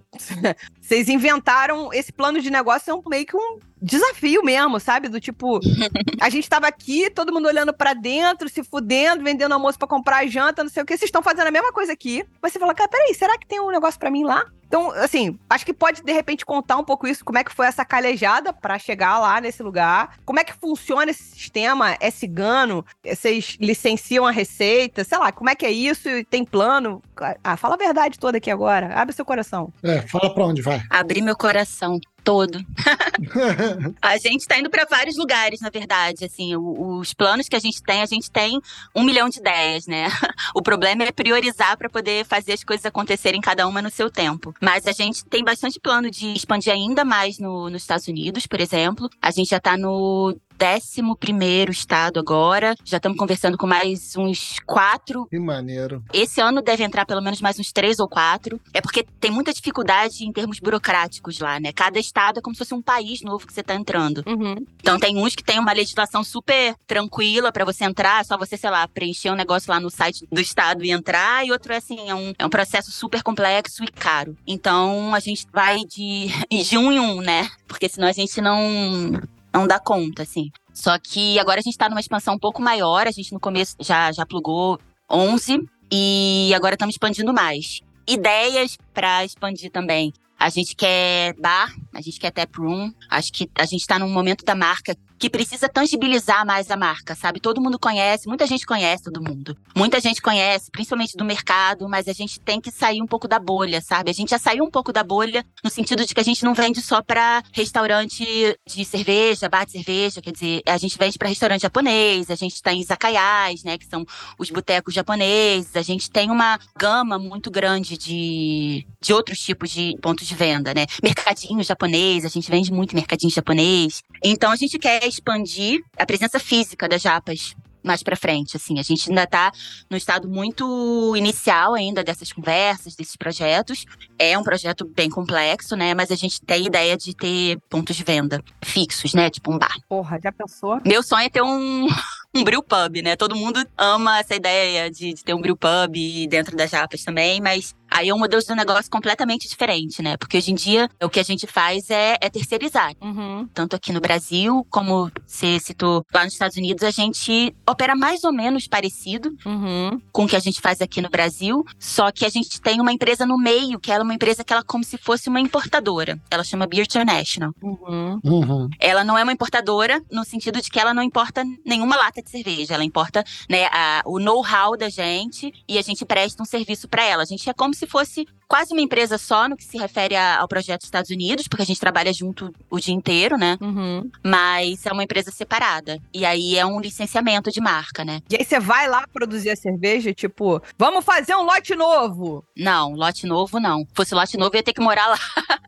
[0.89, 5.07] vocês inventaram esse plano de negócio, é um, meio que um desafio mesmo, sabe?
[5.07, 5.59] Do tipo,
[6.19, 10.25] a gente tava aqui, todo mundo olhando pra dentro, se fudendo, vendendo almoço pra comprar
[10.27, 12.25] janta, não sei o que, vocês estão fazendo a mesma coisa aqui.
[12.41, 14.43] Mas você fala, cara, peraí, será que tem um negócio pra mim lá?
[14.69, 17.65] Então, assim, acho que pode de repente contar um pouco isso, como é que foi
[17.65, 22.85] essa calejada pra chegar lá nesse lugar, como é que funciona esse sistema, é cigano,
[23.03, 27.01] vocês licenciam a receita, sei lá, como é que é isso e tem plano?
[27.43, 29.73] Ah, fala a verdade toda aqui agora, abre seu coração.
[29.81, 30.78] É, fala pra onde vai.
[30.89, 32.59] Abri meu coração todo.
[34.01, 36.25] A gente tá indo pra vários lugares, na verdade.
[36.25, 38.59] Assim, o- os planos que a gente tem, a gente tem
[38.95, 40.07] um milhão de ideias, né?
[40.55, 44.53] O problema é priorizar pra poder fazer as coisas acontecerem cada uma no seu tempo.
[44.61, 48.59] Mas a gente tem bastante plano de expandir ainda mais no- nos Estados Unidos, por
[48.59, 49.09] exemplo.
[49.21, 52.75] A gente já tá no 11 primeiro estado agora.
[52.83, 56.03] Já estamos conversando com mais uns quatro que maneiro.
[56.13, 58.59] esse ano deve entrar pelo menos mais uns três ou quatro.
[58.73, 61.71] É porque tem muita dificuldade em termos burocráticos lá, né?
[61.71, 64.23] Cada estado é como se fosse um país novo que você tá entrando.
[64.27, 64.65] Uhum.
[64.79, 68.57] Então tem uns que tem uma legislação super tranquila pra você entrar, é só você,
[68.57, 71.77] sei lá, preencher um negócio lá no site do estado e entrar, e outro é
[71.77, 74.37] assim, é um, é um processo super complexo e caro.
[74.45, 77.49] Então a gente vai de, de um em um, né?
[77.67, 79.21] Porque senão a gente não,
[79.53, 80.49] não dá conta, assim.
[80.73, 83.75] Só que agora a gente tá numa expansão um pouco maior, a gente no começo
[83.79, 84.79] já, já plugou
[85.11, 85.59] 11
[85.91, 87.81] e agora estamos expandindo mais.
[88.07, 90.13] Ideias pra expandir também.
[90.39, 92.93] A gente quer bar, a gente quer tap room.
[93.09, 97.13] Acho que a gente tá num momento da marca que precisa tangibilizar mais a marca,
[97.13, 97.41] sabe?
[97.41, 99.55] Todo mundo conhece, muita gente conhece todo mundo.
[99.75, 103.37] Muita gente conhece, principalmente do mercado, mas a gente tem que sair um pouco da
[103.37, 104.09] bolha, sabe?
[104.09, 106.53] A gente já saiu um pouco da bolha no sentido de que a gente não
[106.53, 108.25] vende só pra restaurante
[108.65, 112.61] de cerveja, bar de cerveja, quer dizer, a gente vende pra restaurante japonês, a gente
[112.61, 114.05] tá em izakayas, né, que são
[114.37, 119.97] os botecos japoneses, a gente tem uma gama muito grande de, de outros tipos de
[120.01, 120.85] pontos de venda, né?
[121.03, 124.01] Mercadinho japonês, a gente vende muito mercadinho japonês.
[124.23, 128.79] Então a gente quer expandir a presença física das japas mais pra frente, assim.
[128.79, 129.51] A gente ainda tá
[129.89, 133.85] no estado muito inicial ainda dessas conversas, desses projetos.
[134.17, 135.93] É um projeto bem complexo, né?
[135.93, 139.29] Mas a gente tem ideia de ter pontos de venda fixos, né?
[139.29, 139.75] Tipo um bar.
[139.87, 140.79] Porra, já pensou?
[140.85, 141.87] Meu sonho é ter um,
[142.35, 143.15] um brew pub, né?
[143.15, 145.95] Todo mundo ama essa ideia de, de ter um brew pub
[146.29, 150.15] dentro das japas também, mas aí é um modelo de negócio completamente diferente, né?
[150.15, 152.93] Porque hoje em dia o que a gente faz é, é terceirizar.
[153.01, 153.47] Uhum.
[153.51, 158.23] Tanto aqui no Brasil, como você citou lá nos Estados Unidos, a gente opera mais
[158.23, 159.99] ou menos parecido Uhum.
[160.11, 162.91] com o que a gente faz aqui no Brasil, só que a gente tem uma
[162.91, 165.39] empresa no meio, que ela é uma empresa que ela é como se fosse uma
[165.39, 166.19] importadora.
[166.29, 167.53] Ela chama Beer International.
[167.61, 168.19] Uhum.
[168.23, 168.69] Uhum.
[168.79, 172.29] Ela não é uma importadora no sentido de que ela não importa nenhuma lata de
[172.29, 172.73] cerveja.
[172.75, 177.03] Ela importa né, a- o know-how da gente e a gente presta um serviço para
[177.03, 177.23] ela.
[177.23, 180.39] A gente é como se fosse quase uma empresa só no que se refere a-
[180.39, 183.57] ao projeto Estados Unidos, porque a gente trabalha junto o dia inteiro, né?
[183.61, 184.09] Uhum.
[184.25, 185.99] Mas é uma empresa separada.
[186.13, 188.21] E aí é um licenciamento de marca, né?
[188.29, 192.43] E aí você vai lá produzir a cerveja, tipo, vamos fazer um lote novo.
[192.57, 193.79] Não, lote novo não.
[193.81, 195.17] Se fosse lote novo, eu ia ter que morar lá.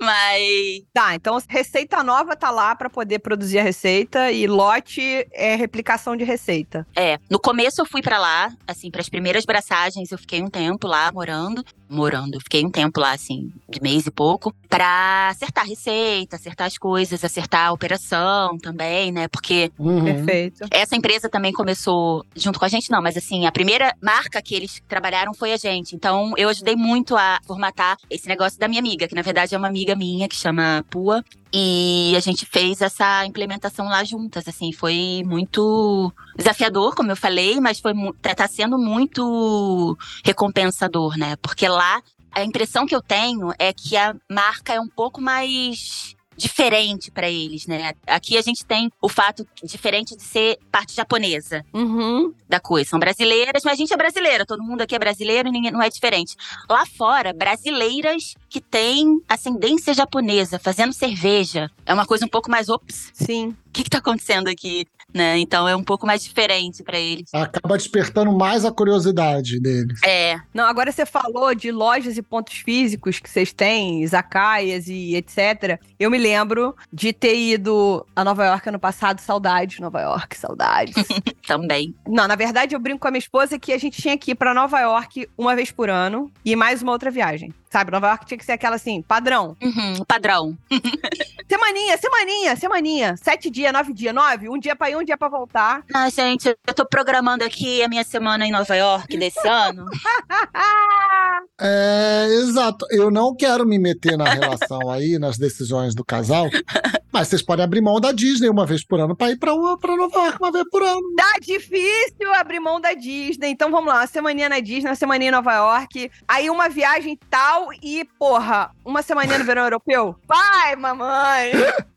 [0.00, 5.54] Mas Tá, então receita nova tá lá pra poder produzir a receita e lote é
[5.56, 5.85] replicação
[6.16, 6.86] de receita.
[6.96, 10.86] É, no começo eu fui pra lá, assim, pras primeiras braçagens eu fiquei um tempo
[10.86, 15.64] lá morando, morando, eu fiquei um tempo lá, assim, de mês e pouco, pra acertar
[15.64, 19.28] a receita, acertar as coisas, acertar a operação também, né?
[19.28, 20.04] Porque Uhum.
[20.04, 20.66] Perfeito.
[20.70, 24.54] essa empresa também começou junto com a gente, não, mas assim, a primeira marca que
[24.54, 25.94] eles trabalharam foi a gente.
[25.94, 29.58] Então eu ajudei muito a formatar esse negócio da minha amiga, que na verdade é
[29.58, 31.24] uma amiga minha que chama Pua.
[31.52, 37.60] E a gente fez essa implementação lá juntas, assim, foi muito desafiador, como eu falei,
[37.60, 41.36] mas foi tá tá sendo muito recompensador, né?
[41.36, 46.14] Porque lá a impressão que eu tenho é que a marca é um pouco mais
[46.38, 47.94] diferente pra eles, né?
[48.06, 52.34] Aqui a gente tem o fato diferente de ser parte japonesa Uhum.
[52.46, 52.90] da coisa.
[52.90, 55.80] São brasileiras, mas a gente é brasileira, todo mundo aqui é brasileiro e ninguém não
[55.82, 56.36] é diferente.
[56.68, 61.70] Lá fora, brasileiras que têm ascendência japonesa fazendo cerveja.
[61.86, 63.56] É uma coisa um pouco mais, ops, Sim.
[63.66, 64.86] o que que tá acontecendo aqui,
[65.16, 65.38] né?
[65.38, 67.32] Então é um pouco mais diferente pra eles.
[67.32, 69.98] Acaba despertando mais a curiosidade deles.
[70.04, 75.16] É, Não, agora você falou de lojas e pontos físicos que vocês têm, izakayas e
[75.16, 75.80] etc.
[75.98, 80.94] Eu me lembro de ter ido a Nova York ano passado, saudades, Nova York, saudades.
[81.46, 81.94] também.
[82.06, 84.34] Não, na verdade eu brinco com a minha esposa que a gente tinha que ir
[84.34, 87.52] pra Nova York uma vez por ano e mais uma outra viagem.
[87.70, 89.56] Sabe, Nova York tinha que ser aquela assim, padrão.
[89.60, 90.56] Uhum, padrão.
[91.48, 93.16] Semaninha, semaninha, semaninha.
[93.16, 94.48] Sete dias, nove dias, nove.
[94.48, 95.84] Um dia pra ir, um dia pra voltar.
[95.94, 99.84] Ah, gente, eu tô programando aqui a minha semana em Nova York desse ano.
[101.58, 102.86] É, exato.
[102.90, 106.48] Eu não quero me meter na relação aí, nas decisões do casal,
[107.16, 110.18] mas vocês podem abrir mão da Disney uma vez por ano pra ir pra Nova
[110.18, 111.00] York uma vez por ano.
[111.16, 113.48] Tá difícil abrir mão da Disney.
[113.48, 116.10] Então vamos lá, uma semaninha na Disney, uma semaninha em Nova York.
[116.28, 120.14] Aí uma viagem tal e, porra, uma semaninha no verão europeu?
[120.28, 121.52] Vai, mamãe!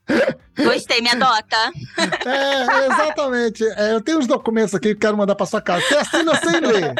[0.56, 1.72] Gostei, me adota.
[2.26, 3.64] É, exatamente.
[3.76, 5.82] É, eu tenho uns documentos aqui que quero mandar pra sua casa.
[5.86, 6.94] Você assina sem ler.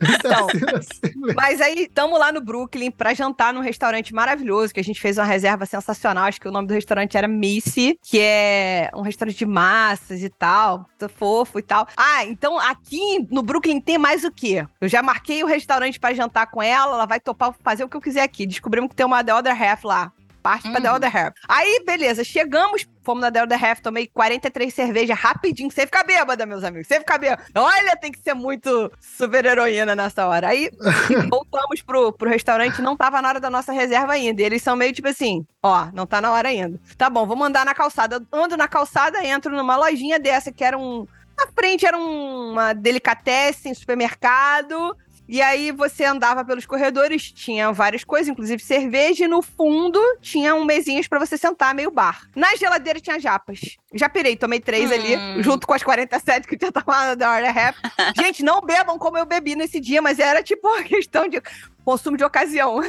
[0.00, 0.48] Então.
[0.48, 1.34] assina sem ler.
[1.34, 5.18] Mas aí, tamo lá no Brooklyn pra jantar num restaurante maravilhoso, que a gente fez
[5.18, 6.24] uma reserva sensacional.
[6.24, 10.28] Acho que o nome do restaurante era Missy, que é um restaurante de massas e
[10.28, 10.86] tal,
[11.16, 11.86] fofo e tal.
[11.96, 14.66] Ah, então aqui no Brooklyn tem mais o quê?
[14.80, 17.96] Eu já marquei o restaurante pra jantar com ela, ela vai topar fazer o que
[17.96, 18.46] eu quiser aqui.
[18.46, 20.12] Descobrimos que tem uma The Other Half lá.
[20.42, 20.96] Parte pra The Uhum.
[20.96, 21.34] Other Half.
[21.48, 26.46] Aí, beleza, chegamos, fomos na The Other Half, tomei 43 cervejas rapidinho, sem ficar bêbada,
[26.46, 27.42] meus amigos, sem ficar bêbada.
[27.54, 30.48] Olha, tem que ser muito super heroína nessa hora.
[30.48, 30.70] Aí,
[31.30, 34.40] voltamos pro, pro restaurante, não tava na hora da nossa reserva ainda.
[34.40, 36.80] E eles são meio tipo assim, ó, não tá na hora ainda.
[36.96, 38.22] Tá bom, vamos andar na calçada.
[38.32, 41.06] Ando na calçada, entro numa lojinha dessa que era um...
[41.38, 44.96] Na frente era um- uma delicatessen, supermercado.
[45.32, 50.56] E aí você andava pelos corredores, tinha várias coisas, inclusive cerveja, e no fundo tinha
[50.56, 52.22] um mesinhas pra você sentar, meio bar.
[52.34, 53.60] Na geladeira tinha japas.
[53.94, 54.94] Já pirei, tomei três Hum.
[54.94, 57.76] ali, junto com as 47 que eu tinha tomado da hora rap.
[58.16, 61.40] Gente, não bebam como eu bebi nesse dia, mas era tipo uma questão de
[61.84, 62.80] consumo de ocasião.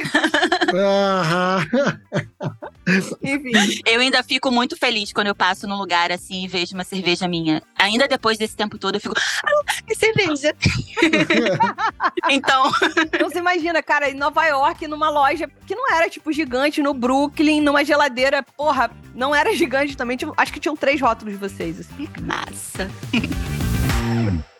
[0.74, 1.66] Aham.
[3.22, 3.80] Enfim.
[3.86, 7.28] Eu ainda fico muito feliz quando eu passo num lugar assim e vejo uma cerveja
[7.28, 7.62] minha.
[7.78, 10.54] Ainda depois desse tempo todo, eu fico, ah, que cerveja.
[12.28, 12.70] então,
[13.12, 16.94] Então você imagina, cara, em Nova York, numa loja que não era tipo gigante, no
[16.94, 20.16] Brooklyn, numa geladeira, porra, não era gigante também.
[20.16, 21.80] tipo, acho que tinham três rótulos de vocês.
[21.80, 22.08] Assim.
[22.20, 22.90] massa.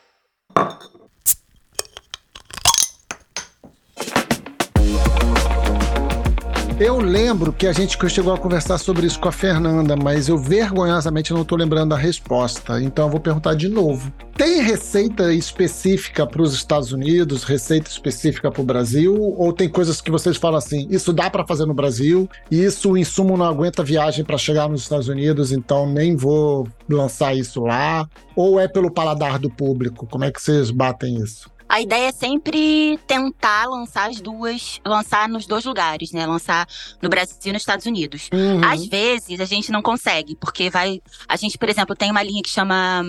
[6.84, 10.36] Eu lembro que a gente chegou a conversar sobre isso com a Fernanda, mas eu
[10.36, 12.82] vergonhosamente não estou lembrando a resposta.
[12.82, 14.12] Então eu vou perguntar de novo.
[14.36, 19.14] Tem receita específica para os Estados Unidos, receita específica para o Brasil?
[19.14, 22.90] Ou tem coisas que vocês falam assim, isso dá para fazer no Brasil, e isso
[22.90, 27.60] o insumo não aguenta viagem para chegar nos Estados Unidos, então nem vou lançar isso
[27.60, 28.08] lá?
[28.34, 30.04] Ou é pelo paladar do público?
[30.04, 31.48] Como é que vocês batem isso?
[31.72, 36.26] A ideia é sempre tentar lançar as duas, lançar nos dois lugares, né?
[36.26, 36.68] Lançar
[37.00, 38.28] no Brasil e nos Estados Unidos.
[38.30, 38.62] Uhum.
[38.62, 41.00] Às vezes a gente não consegue, porque vai.
[41.26, 43.02] A gente, por exemplo, tem uma linha que chama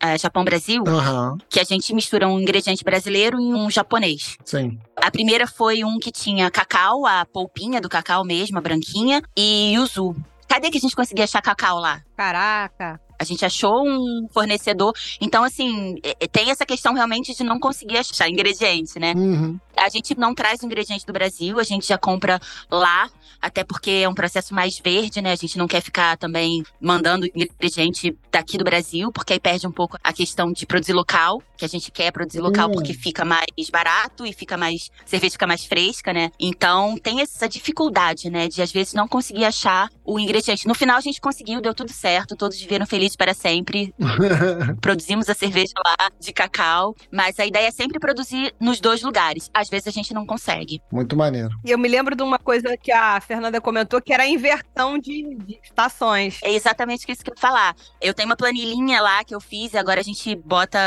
[0.00, 4.38] é, Japão Brasil, Aham, que a gente mistura um ingrediente brasileiro e um japonês.
[4.46, 4.78] sim.
[4.96, 9.74] A primeira foi um que tinha cacau, a polpinha do cacau mesmo, a branquinha, e
[9.74, 10.16] yuzu.
[10.48, 12.00] Cadê que a gente conseguia achar cacau lá?
[12.16, 12.98] Caraca.
[13.18, 14.92] A gente achou um fornecedor.
[15.20, 19.12] Então, assim, é- é- tem essa questão realmente de não conseguir achar ingrediente, né?
[19.16, 19.58] Uhum.
[19.76, 23.90] A gente não traz o ingrediente do Brasil, a gente já compra lá, até porque
[24.04, 25.32] é um processo mais verde, né?
[25.32, 29.72] A gente não quer ficar também mandando ingrediente daqui do Brasil, porque aí perde um
[29.72, 32.72] pouco a questão de produzir local, que a gente quer produzir local Hum.
[32.72, 34.90] porque fica mais barato e fica mais.
[35.04, 36.30] cerveja fica mais fresca, né?
[36.40, 38.48] Então tem essa dificuldade, né?
[38.48, 40.66] De às vezes não conseguir achar o ingrediente.
[40.66, 43.94] No final a gente conseguiu, deu tudo certo, todos viveram felizes para sempre.
[44.80, 49.50] Produzimos a cerveja lá de cacau, mas a ideia é sempre produzir nos dois lugares.
[49.52, 50.80] Às vezes a gente não consegue.
[50.90, 51.50] Muito maneiro.
[51.64, 54.98] E eu me lembro de uma coisa que a Fernanda comentou, que era a inversão
[54.98, 56.38] de, de estações.
[56.42, 57.76] É exatamente isso que eu ia falar.
[58.00, 60.78] Eu tenho uma planilhinha lá que eu fiz e agora a gente bota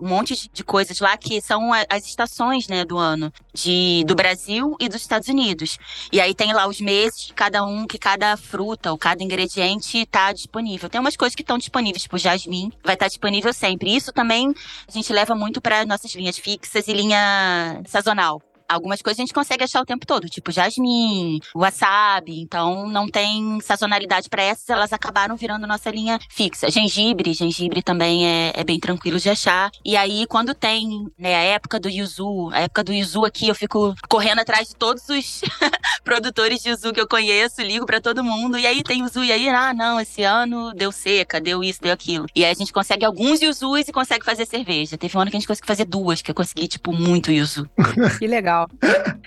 [0.00, 3.32] um monte de- coisas lá que são as estações, né, do ano.
[3.56, 5.78] De, do Brasil e dos Estados Unidos.
[6.12, 10.30] E aí tem lá os meses cada um, que cada fruta ou cada ingrediente tá
[10.30, 10.90] disponível.
[10.90, 13.96] Tem umas coisas que estão disponíveis, tipo jasmim, vai estar disponível sempre.
[13.96, 14.54] Isso também
[14.86, 18.42] a gente leva muito para nossas linhas fixas e linha sazonal.
[18.68, 23.60] Algumas coisas a gente consegue achar o tempo todo, tipo jasmim, wasabi, então não tem
[23.60, 26.70] sazonalidade para essas, elas acabaram virando nossa linha fixa.
[26.70, 29.70] Gengibre, gengibre também é, é bem tranquilo de achar.
[29.84, 33.54] E aí, quando tem né, a época do yuzu, a época do yuzu aqui, eu
[33.54, 35.42] fico correndo atrás de todos os
[36.04, 39.32] produtores de yuzu que eu conheço, ligo para todo mundo, e aí tem yuzu, e
[39.32, 42.26] aí, ah, não, esse ano deu seca, deu isso, deu aquilo.
[42.34, 44.98] E aí a gente consegue alguns yuzus e consegue fazer cerveja.
[44.98, 47.68] Teve um ano que a gente conseguiu fazer duas, que eu consegui, tipo, muito yuzu.
[48.18, 48.55] Que legal.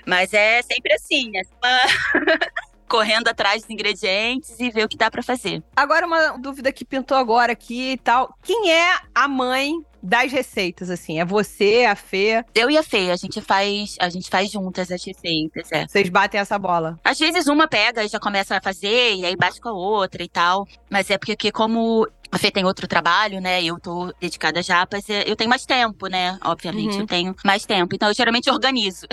[0.06, 1.42] Mas é sempre assim, é
[2.90, 5.64] correndo atrás dos ingredientes e ver o que dá pra fazer.
[5.76, 8.34] Agora, uma dúvida que pintou agora aqui e tal.
[8.42, 11.20] Quem é a mãe das receitas, assim?
[11.20, 12.44] É você, a Fê?
[12.56, 15.88] Eu e a Fê, a gente faz, a gente faz juntas as receitas, é.
[15.88, 16.98] Vocês batem essa bola?
[17.04, 20.24] Às vezes uma pega e já começa a fazer, e aí bate com a outra
[20.24, 20.66] e tal.
[20.90, 23.64] Mas é porque que como a Fê tem outro trabalho, né?
[23.64, 26.38] Eu tô dedicada a japas, é, eu tenho mais tempo, né?
[26.44, 27.02] Obviamente, Uhum.
[27.02, 27.96] eu tenho mais tempo.
[27.96, 29.08] Então eu geralmente organizo.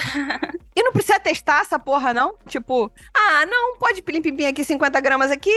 [0.74, 2.34] E não precisa testar essa porra, não?
[2.46, 5.50] Tipo, ah, não, pode pilim-pim aqui, 50 gramas aqui,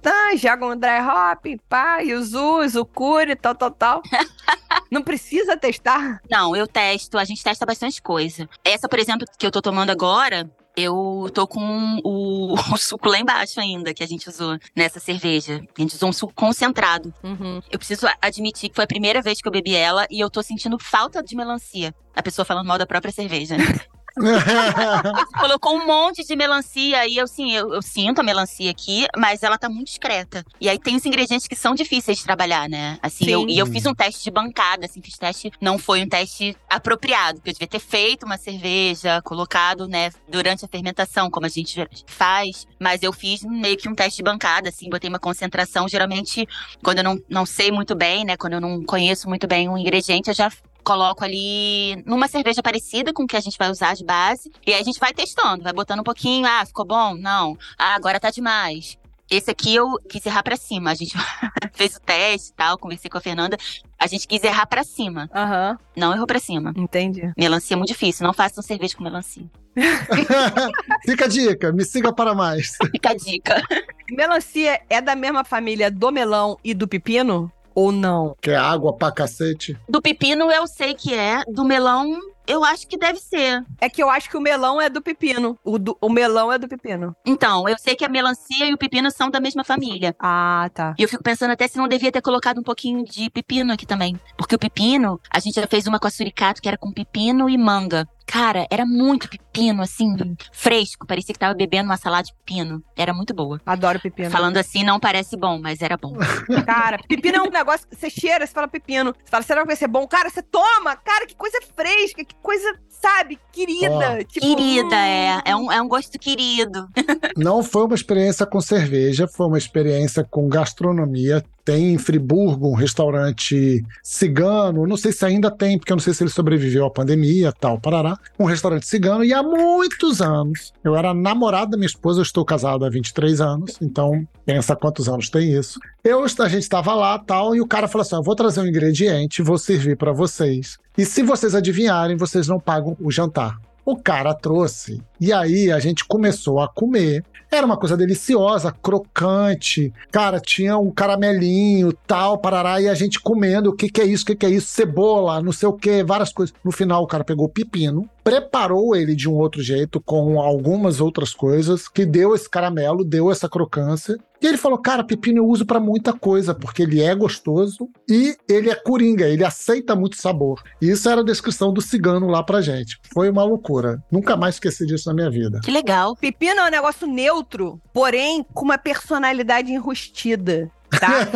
[0.00, 4.02] tá, joga um dry hop, pá, yuzu, zucuri, tal, tal, tal.
[4.90, 6.20] não precisa testar?
[6.30, 8.48] Não, eu testo, a gente testa bastante coisa.
[8.64, 13.18] Essa, por exemplo, que eu tô tomando agora, eu tô com o, o suco lá
[13.18, 15.62] embaixo ainda, que a gente usou nessa cerveja.
[15.76, 17.12] A gente usou um suco concentrado.
[17.22, 17.60] Uhum.
[17.70, 20.42] Eu preciso admitir que foi a primeira vez que eu bebi ela e eu tô
[20.42, 21.94] sentindo falta de melancia.
[22.14, 23.64] A pessoa falando mal da própria cerveja, né?
[25.38, 29.42] Colocou um monte de melancia e eu, sim, eu, eu sinto a melancia aqui, mas
[29.42, 30.44] ela tá muito discreta.
[30.60, 32.98] E aí tem os ingredientes que são difíceis de trabalhar, né?
[33.02, 36.08] Assim, eu- e eu fiz um teste de bancada, assim, fiz teste, não foi um
[36.08, 41.46] teste apropriado, porque eu devia ter feito uma cerveja, colocado, né, durante a fermentação, como
[41.46, 45.18] a gente faz, mas eu fiz meio que um teste de bancada, assim, botei uma
[45.18, 46.46] concentração, geralmente,
[46.82, 49.76] quando eu não, não sei muito bem, né, quando eu não conheço muito bem um
[49.78, 50.50] ingrediente, eu já
[50.84, 54.50] coloco ali numa cerveja parecida com o que a gente vai usar de base.
[54.66, 56.46] E aí a gente vai testando, vai botando um pouquinho.
[56.46, 57.14] Ah, ficou bom?
[57.14, 57.56] Não.
[57.78, 58.98] Ah, agora tá demais.
[59.30, 60.90] Esse aqui eu quis errar pra cima.
[60.90, 61.14] A gente
[61.72, 63.56] fez o teste e tal, conversei com a Fernanda.
[63.96, 65.30] A gente quis errar pra cima.
[65.32, 66.72] Aham, Não errou pra cima.
[66.76, 67.32] entendi.
[67.36, 68.26] Melancia é muito difícil.
[68.26, 69.44] Não façam cerveja com melancia.
[71.06, 72.76] Fica a dica, me siga para mais.
[72.90, 73.62] Fica a dica.
[74.10, 77.50] Melancia é da mesma família do melão e do pepino?
[77.74, 78.34] Ou não?
[78.40, 79.76] Que é água pra cacete.
[79.88, 81.42] Do pepino eu sei que é.
[81.48, 82.06] Do melão,
[82.46, 83.64] eu acho que deve ser.
[83.80, 85.58] É que eu acho que o melão é do pepino.
[85.64, 87.14] O, do- o melão é do pepino.
[87.24, 90.14] Então, eu sei que a melancia e o pepino são da mesma família.
[90.18, 90.94] Ah, tá.
[90.98, 93.86] E eu fico pensando até se não devia ter colocado um pouquinho de pepino aqui
[93.86, 94.18] também.
[94.36, 97.48] Porque o pepino, a gente já fez uma com a suricato que era com pepino
[97.48, 98.06] e manga.
[98.30, 100.14] Cara, era muito pepino, assim,
[100.52, 101.04] fresco.
[101.04, 102.80] Parecia que tava bebendo uma salada de pepino.
[102.96, 103.60] Era muito boa.
[103.66, 104.30] Adoro pepino.
[104.30, 106.14] Falando assim, não parece bom, mas era bom.
[106.64, 109.12] Cara, pepino é um negócio que você cheira, você fala pepino.
[109.12, 110.06] Você fala, será que vai ser bom?
[110.06, 110.94] Cara, você toma!
[110.94, 114.22] Cara, que coisa fresca, que coisa, sabe, querida.
[114.22, 115.00] Tipo, Querida, hum.
[115.00, 115.42] é.
[115.44, 116.88] É um, é um gosto querido.
[117.36, 121.44] Não foi uma experiência com cerveja, foi uma experiência com gastronomia.
[121.64, 126.14] Tem em Friburgo um restaurante cigano, não sei se ainda tem, porque eu não sei
[126.14, 128.18] se ele sobreviveu à pandemia, tal, parará.
[128.38, 132.44] Um restaurante cigano, e há muitos anos, eu era namorado da minha esposa, eu estou
[132.44, 135.78] casado há 23 anos, então pensa quantos anos tem isso.
[136.02, 138.66] Eu, a gente estava lá, tal, e o cara falou assim: eu vou trazer um
[138.66, 140.78] ingrediente, vou servir para vocês.
[140.96, 143.58] E se vocês adivinharem, vocês não pagam o jantar.
[143.84, 145.02] O cara trouxe.
[145.20, 147.24] E aí a gente começou a comer.
[147.50, 149.92] Era uma coisa deliciosa, crocante.
[150.12, 152.80] Cara, tinha um caramelinho, tal, parará.
[152.80, 153.70] E a gente comendo.
[153.70, 154.22] O que, que é isso?
[154.22, 154.68] O que, que é isso?
[154.68, 156.54] Cebola, não sei o que, várias coisas.
[156.64, 161.32] No final, o cara pegou pepino, preparou ele de um outro jeito, com algumas outras
[161.32, 164.18] coisas, que deu esse caramelo, deu essa crocância.
[164.40, 168.36] E ele falou, cara, pepino eu uso para muita coisa, porque ele é gostoso e
[168.48, 170.62] ele é coringa, ele aceita muito sabor.
[170.80, 172.98] E isso era a descrição do cigano lá pra gente.
[173.12, 174.02] Foi uma loucura.
[174.10, 175.60] Nunca mais esqueci disso na minha vida.
[175.62, 176.16] Que legal.
[176.16, 180.70] Pepino é um negócio neutro, porém com uma personalidade enrustida.
[180.98, 181.28] Tá?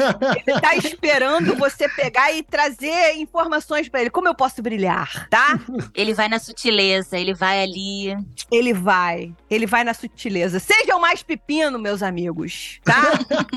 [0.47, 4.11] Ele tá esperando você pegar e trazer informações pra ele.
[4.11, 5.59] Como eu posso brilhar, tá?
[5.95, 8.17] Ele vai na sutileza, ele vai ali.
[8.51, 9.35] Ele vai.
[9.51, 10.59] Ele vai na sutileza.
[10.59, 13.13] Sejam mais pepino, meus amigos, tá?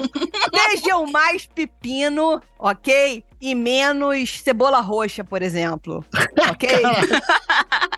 [0.77, 3.23] Sejam mais pepino, ok?
[3.39, 6.03] E menos cebola roxa, por exemplo.
[6.49, 6.69] Ok?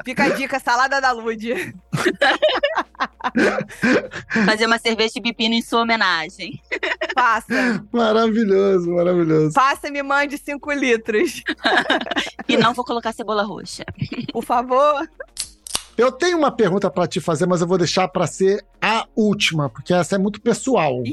[0.03, 1.53] Fica a dica, salada da Lud.
[4.45, 6.59] Fazer uma cerveja de pepino em sua homenagem.
[7.13, 7.85] Faça.
[7.91, 9.53] Maravilhoso, maravilhoso.
[9.53, 11.43] Faça e me mande 5 litros.
[12.47, 13.85] E não vou colocar cebola roxa.
[14.31, 15.07] Por favor.
[15.97, 19.69] Eu tenho uma pergunta para te fazer, mas eu vou deixar para ser a última,
[19.69, 21.03] porque essa é muito pessoal.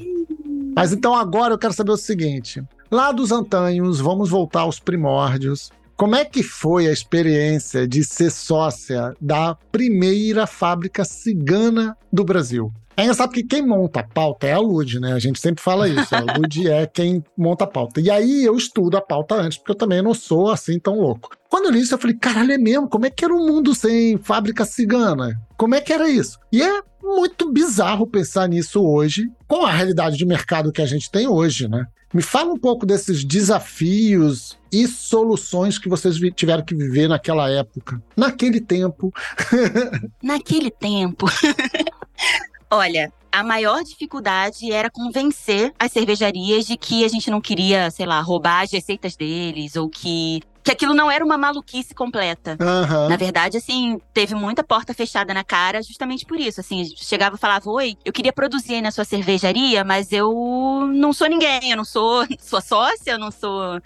[0.75, 5.71] Mas então agora eu quero saber o seguinte: lá dos antanhos, vamos voltar aos primórdios.
[5.97, 12.71] Como é que foi a experiência de ser sócia da primeira fábrica cigana do Brasil?
[12.97, 15.13] É engraçado que quem monta a pauta é a Lud, né?
[15.13, 16.15] A gente sempre fala isso.
[16.15, 18.01] A Lud é quem monta a pauta.
[18.01, 21.31] E aí eu estudo a pauta antes, porque eu também não sou assim tão louco.
[21.51, 22.89] Quando eu li isso, eu falei, caralho, é mesmo?
[22.89, 25.39] Como é que era o um mundo sem fábrica cigana?
[25.59, 26.39] Como é que era isso?
[26.51, 31.11] E é muito bizarro pensar nisso hoje, com a realidade de mercado que a gente
[31.11, 31.87] tem hoje, né?
[32.15, 38.03] Me fala um pouco desses desafios e soluções que vocês tiveram que viver naquela época,
[38.17, 39.13] naquele tempo.
[40.23, 41.27] naquele tempo.
[42.71, 48.07] Olha, a maior dificuldade era convencer as cervejarias de que a gente não queria, sei
[48.07, 52.59] lá, roubar as receitas deles ou que que aquilo não era uma maluquice completa.
[52.61, 53.09] Uhum.
[53.09, 56.61] Na verdade, assim, teve muita porta fechada na cara justamente por isso.
[56.61, 61.13] Assim, chegava e falava: Oi, eu queria produzir aí na sua cervejaria, mas eu não
[61.13, 63.81] sou ninguém, eu não sou sua sócia, eu não sou.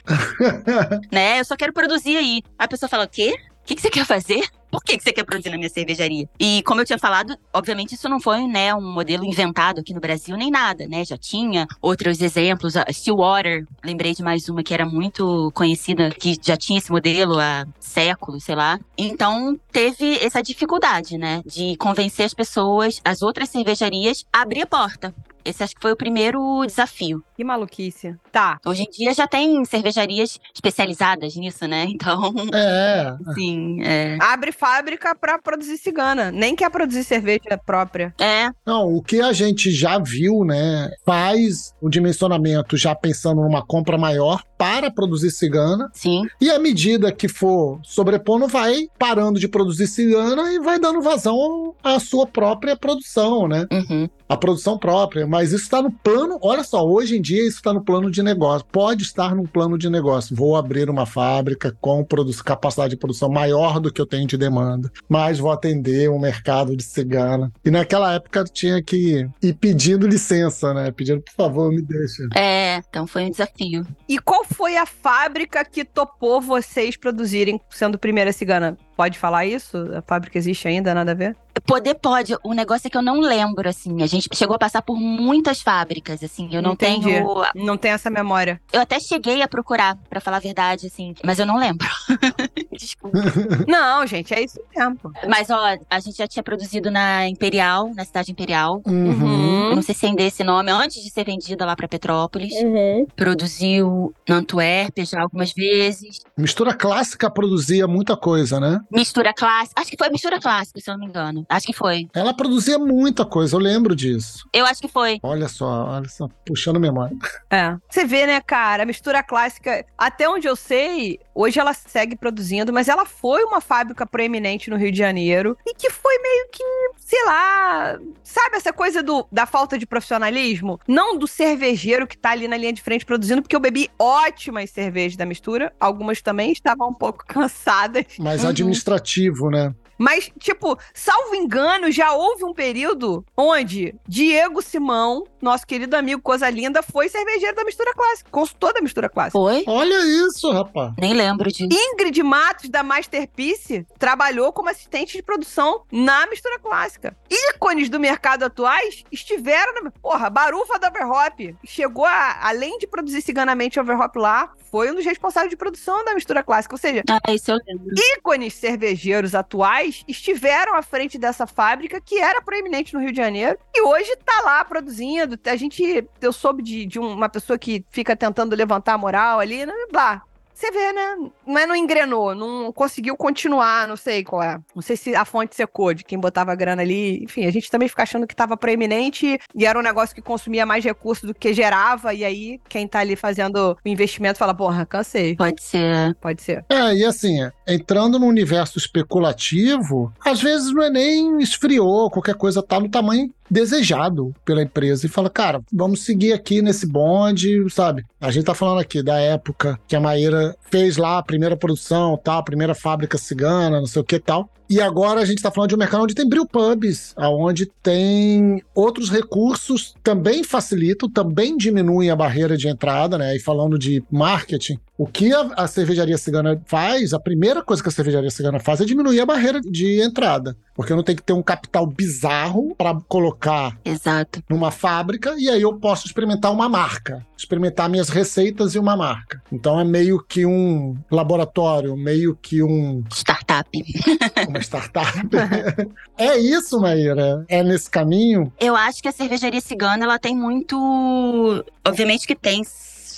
[1.13, 1.41] né?
[1.41, 2.43] Eu só quero produzir aí.
[2.59, 3.35] A pessoa fala: O quê?
[3.63, 4.49] O que, que você quer fazer?
[4.71, 6.29] Por que, que você quer produzir na minha cervejaria?
[6.39, 10.01] E como eu tinha falado, obviamente isso não foi, né, um modelo inventado aqui no
[10.01, 11.05] Brasil nem nada, né?
[11.05, 16.37] Já tinha outros exemplos, a Stillwater, lembrei de mais uma que era muito conhecida, que
[16.41, 18.79] já tinha esse modelo há séculos, sei lá.
[18.97, 24.67] Então teve essa dificuldade, né, de convencer as pessoas, as outras cervejarias, a abrir a
[24.67, 25.15] porta.
[25.45, 27.23] Esse acho que foi o primeiro desafio.
[27.37, 28.15] Que maluquice.
[28.31, 28.59] Tá.
[28.65, 31.87] Hoje em dia já tem cervejarias especializadas nisso, né?
[32.01, 32.33] Então.
[32.55, 33.15] É.
[33.35, 34.17] Sim, é.
[34.21, 36.31] Abre fábrica para produzir cigana.
[36.31, 38.15] Nem quer produzir cerveja própria.
[38.19, 38.51] É.
[38.65, 40.91] Não, o que a gente já viu, né?
[41.05, 45.91] Faz o dimensionamento já pensando numa compra maior para produzir cigana.
[45.93, 46.27] Sim.
[46.41, 51.75] E à medida que for sobrepondo, vai parando de produzir cigana e vai dando vazão
[51.83, 53.67] à sua própria produção, né?
[53.71, 54.09] Uhum.
[54.29, 55.27] A produção própria.
[55.31, 56.41] Mas isso está no plano.
[56.43, 58.67] Olha só, hoje em dia isso está no plano de negócio.
[58.67, 60.35] Pode estar no plano de negócio.
[60.35, 62.05] Vou abrir uma fábrica com
[62.45, 66.77] capacidade de produção maior do que eu tenho de demanda, mas vou atender um mercado
[66.77, 67.53] de cigana.
[67.65, 70.91] E naquela época tinha que ir pedindo licença, né?
[70.91, 72.27] Pedindo, por favor, me deixa.
[72.35, 73.87] É, então foi um desafio.
[74.09, 78.77] E qual foi a fábrica que topou vocês produzirem sendo primeira cigana?
[78.97, 79.77] Pode falar isso?
[79.97, 81.37] A fábrica existe ainda, nada a ver?
[81.67, 82.37] Poder pode.
[82.43, 84.03] O negócio é que eu não lembro, assim.
[84.03, 86.49] A gente chegou a passar por muitas fábricas, assim.
[86.53, 87.07] Eu não Entendi.
[87.07, 87.45] tenho.
[87.55, 88.61] Não tem essa memória.
[88.73, 91.15] Eu até cheguei a procurar, para falar a verdade, assim.
[91.25, 91.87] Mas eu não lembro.
[92.73, 93.19] Desculpa.
[93.67, 94.99] não, gente, é isso mesmo.
[95.29, 98.81] Mas, ó, a gente já tinha produzido na Imperial, na cidade Imperial.
[98.87, 99.75] Uhum.
[99.75, 102.53] Não sei se ainda é esse nome, antes de ser vendida lá para Petrópolis.
[102.55, 103.07] Uhum.
[103.17, 106.21] Produziu na Antuérpia já algumas vezes.
[106.37, 108.81] Mistura clássica produzia muita coisa, né?
[108.91, 109.81] Mistura clássica.
[109.81, 111.47] Acho que foi mistura clássica, se eu não me engano.
[111.49, 112.09] Acho que foi.
[112.15, 114.49] Ela produzia muita coisa, eu lembro disso.
[114.53, 115.19] Eu acho que foi.
[115.23, 117.17] Olha só, olha só, puxando memória.
[117.51, 117.77] É.
[117.89, 122.73] Você vê, né, cara, a mistura clássica, até onde eu sei, hoje ela segue produzindo,
[122.73, 126.65] mas ela foi uma fábrica proeminente no Rio de Janeiro e que foi meio que,
[126.99, 130.81] sei lá, sabe essa coisa do, da falta de profissionalismo?
[130.87, 134.71] Não do cervejeiro que tá ali na linha de frente produzindo, porque eu bebi ótimas
[134.71, 138.07] cervejas da mistura, algumas também estavam um pouco cansadas.
[138.19, 138.51] Mais Uhum.
[138.71, 139.75] Administrativo, né?
[140.01, 146.49] Mas, tipo, salvo engano, já houve um período onde Diego Simão, nosso querido amigo Coisa
[146.49, 149.39] Linda, foi cervejeiro da mistura clássica, consultor da mistura clássica.
[149.39, 149.63] Foi?
[149.67, 150.93] Olha isso, rapaz.
[150.99, 151.69] Nem lembro disso.
[151.71, 157.15] Ingrid Matos, da Masterpiece, trabalhou como assistente de produção na mistura clássica.
[157.31, 159.91] Ícones do mercado atuais estiveram na.
[159.91, 165.05] Porra, Barufa da Overhop chegou a, além de produzir ciganamente Overhop lá, foi um dos
[165.05, 166.75] responsáveis de produção da mistura clássica.
[166.75, 167.95] Ou seja, Ah, isso eu lembro.
[168.17, 173.17] ícones cervejeiros atuais pessoas estiveram à frente dessa fábrica que era proeminente no Rio de
[173.17, 175.39] Janeiro e hoje tá lá produzindo.
[175.47, 179.67] A gente, eu soube de, de uma pessoa que fica tentando levantar a moral ali,
[179.67, 179.73] né?
[179.93, 180.23] Lá,
[180.61, 181.31] você vê, né?
[181.47, 184.59] Não é não engrenou, não conseguiu continuar, não sei qual é.
[184.75, 187.25] Não sei se a fonte secou de quem botava grana ali.
[187.25, 190.67] Enfim, a gente também fica achando que estava proeminente e era um negócio que consumia
[190.67, 192.13] mais recursos do que gerava.
[192.13, 195.35] E aí, quem tá ali fazendo o investimento fala, porra, cansei.
[195.35, 196.15] Pode ser.
[196.21, 196.65] Pode ser.
[196.69, 202.63] É, e assim, entrando no universo especulativo, às vezes não é nem esfriou, qualquer coisa
[202.63, 208.05] tá no tamanho desejado pela empresa e fala, cara, vamos seguir aqui nesse bonde, sabe?
[208.21, 212.19] A gente tá falando aqui da época que a Maíra fez lá a primeira produção,
[212.23, 214.49] tal, a primeira fábrica cigana, não sei o que tal.
[214.71, 219.11] E agora a gente está falando de um mercado onde tem brewpubs, onde tem outros
[219.11, 223.35] recursos, também facilitam, também diminuem a barreira de entrada, né?
[223.35, 227.89] E falando de marketing, o que a, a, cervejaria cigana faz, a primeira coisa que
[227.89, 230.57] a cervejaria cigana faz é diminuir a barreira de entrada.
[230.81, 234.43] Porque eu não tenho que ter um capital bizarro para colocar Exato.
[234.49, 239.43] numa fábrica e aí eu posso experimentar uma marca, experimentar minhas receitas e uma marca.
[239.53, 243.05] Então é meio que um laboratório, meio que um.
[243.13, 243.69] Startup.
[244.49, 245.29] Uma startup.
[246.17, 247.45] é isso, Maíra?
[247.47, 248.51] É nesse caminho?
[248.59, 251.63] Eu acho que a cervejaria cigana ela tem muito.
[251.87, 252.65] Obviamente que tem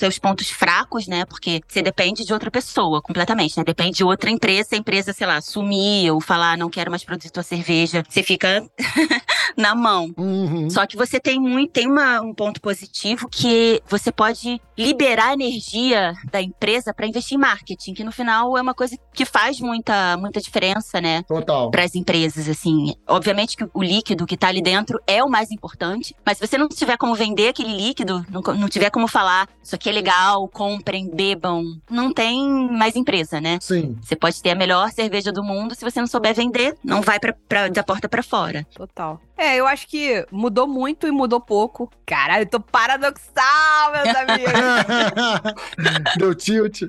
[0.02, 1.24] seus pontos fracos, né?
[1.24, 3.62] Porque você depende de outra pessoa completamente, né?
[3.62, 7.04] Depende de outra empresa, se a empresa, sei lá, sumir ou falar, não quero mais
[7.04, 8.66] produzir tua cerveja, você fica
[9.56, 10.12] na mão.
[10.16, 10.68] Uhum.
[10.68, 16.14] Só que você tem muito, tem uma, um ponto positivo que você pode liberar energia
[16.32, 20.16] da empresa para investir em marketing, que no final é uma coisa que faz muita,
[20.16, 21.22] muita diferença, né?
[21.22, 21.70] Total.
[21.70, 22.96] Para as empresas, assim.
[23.06, 26.58] Obviamente que o líquido que tá ali dentro é o mais importante, mas se você
[26.58, 30.48] não tiver como vender aquele líquido, não, não tiver como falar, isso aqui é legal,
[30.48, 33.58] comprem, bebam, não tem mais empresa, né?
[33.60, 33.96] Sim.
[34.02, 37.18] Você pode ter a melhor cerveja do mundo, se você não souber vender, não vai
[37.20, 38.66] pra, pra, da porta para fora.
[38.74, 39.20] Total.
[39.36, 41.90] É, eu acho que mudou muito e mudou pouco.
[42.06, 44.52] Caralho, eu tô paradoxal, meus amigos.
[46.18, 46.82] Deu tilt.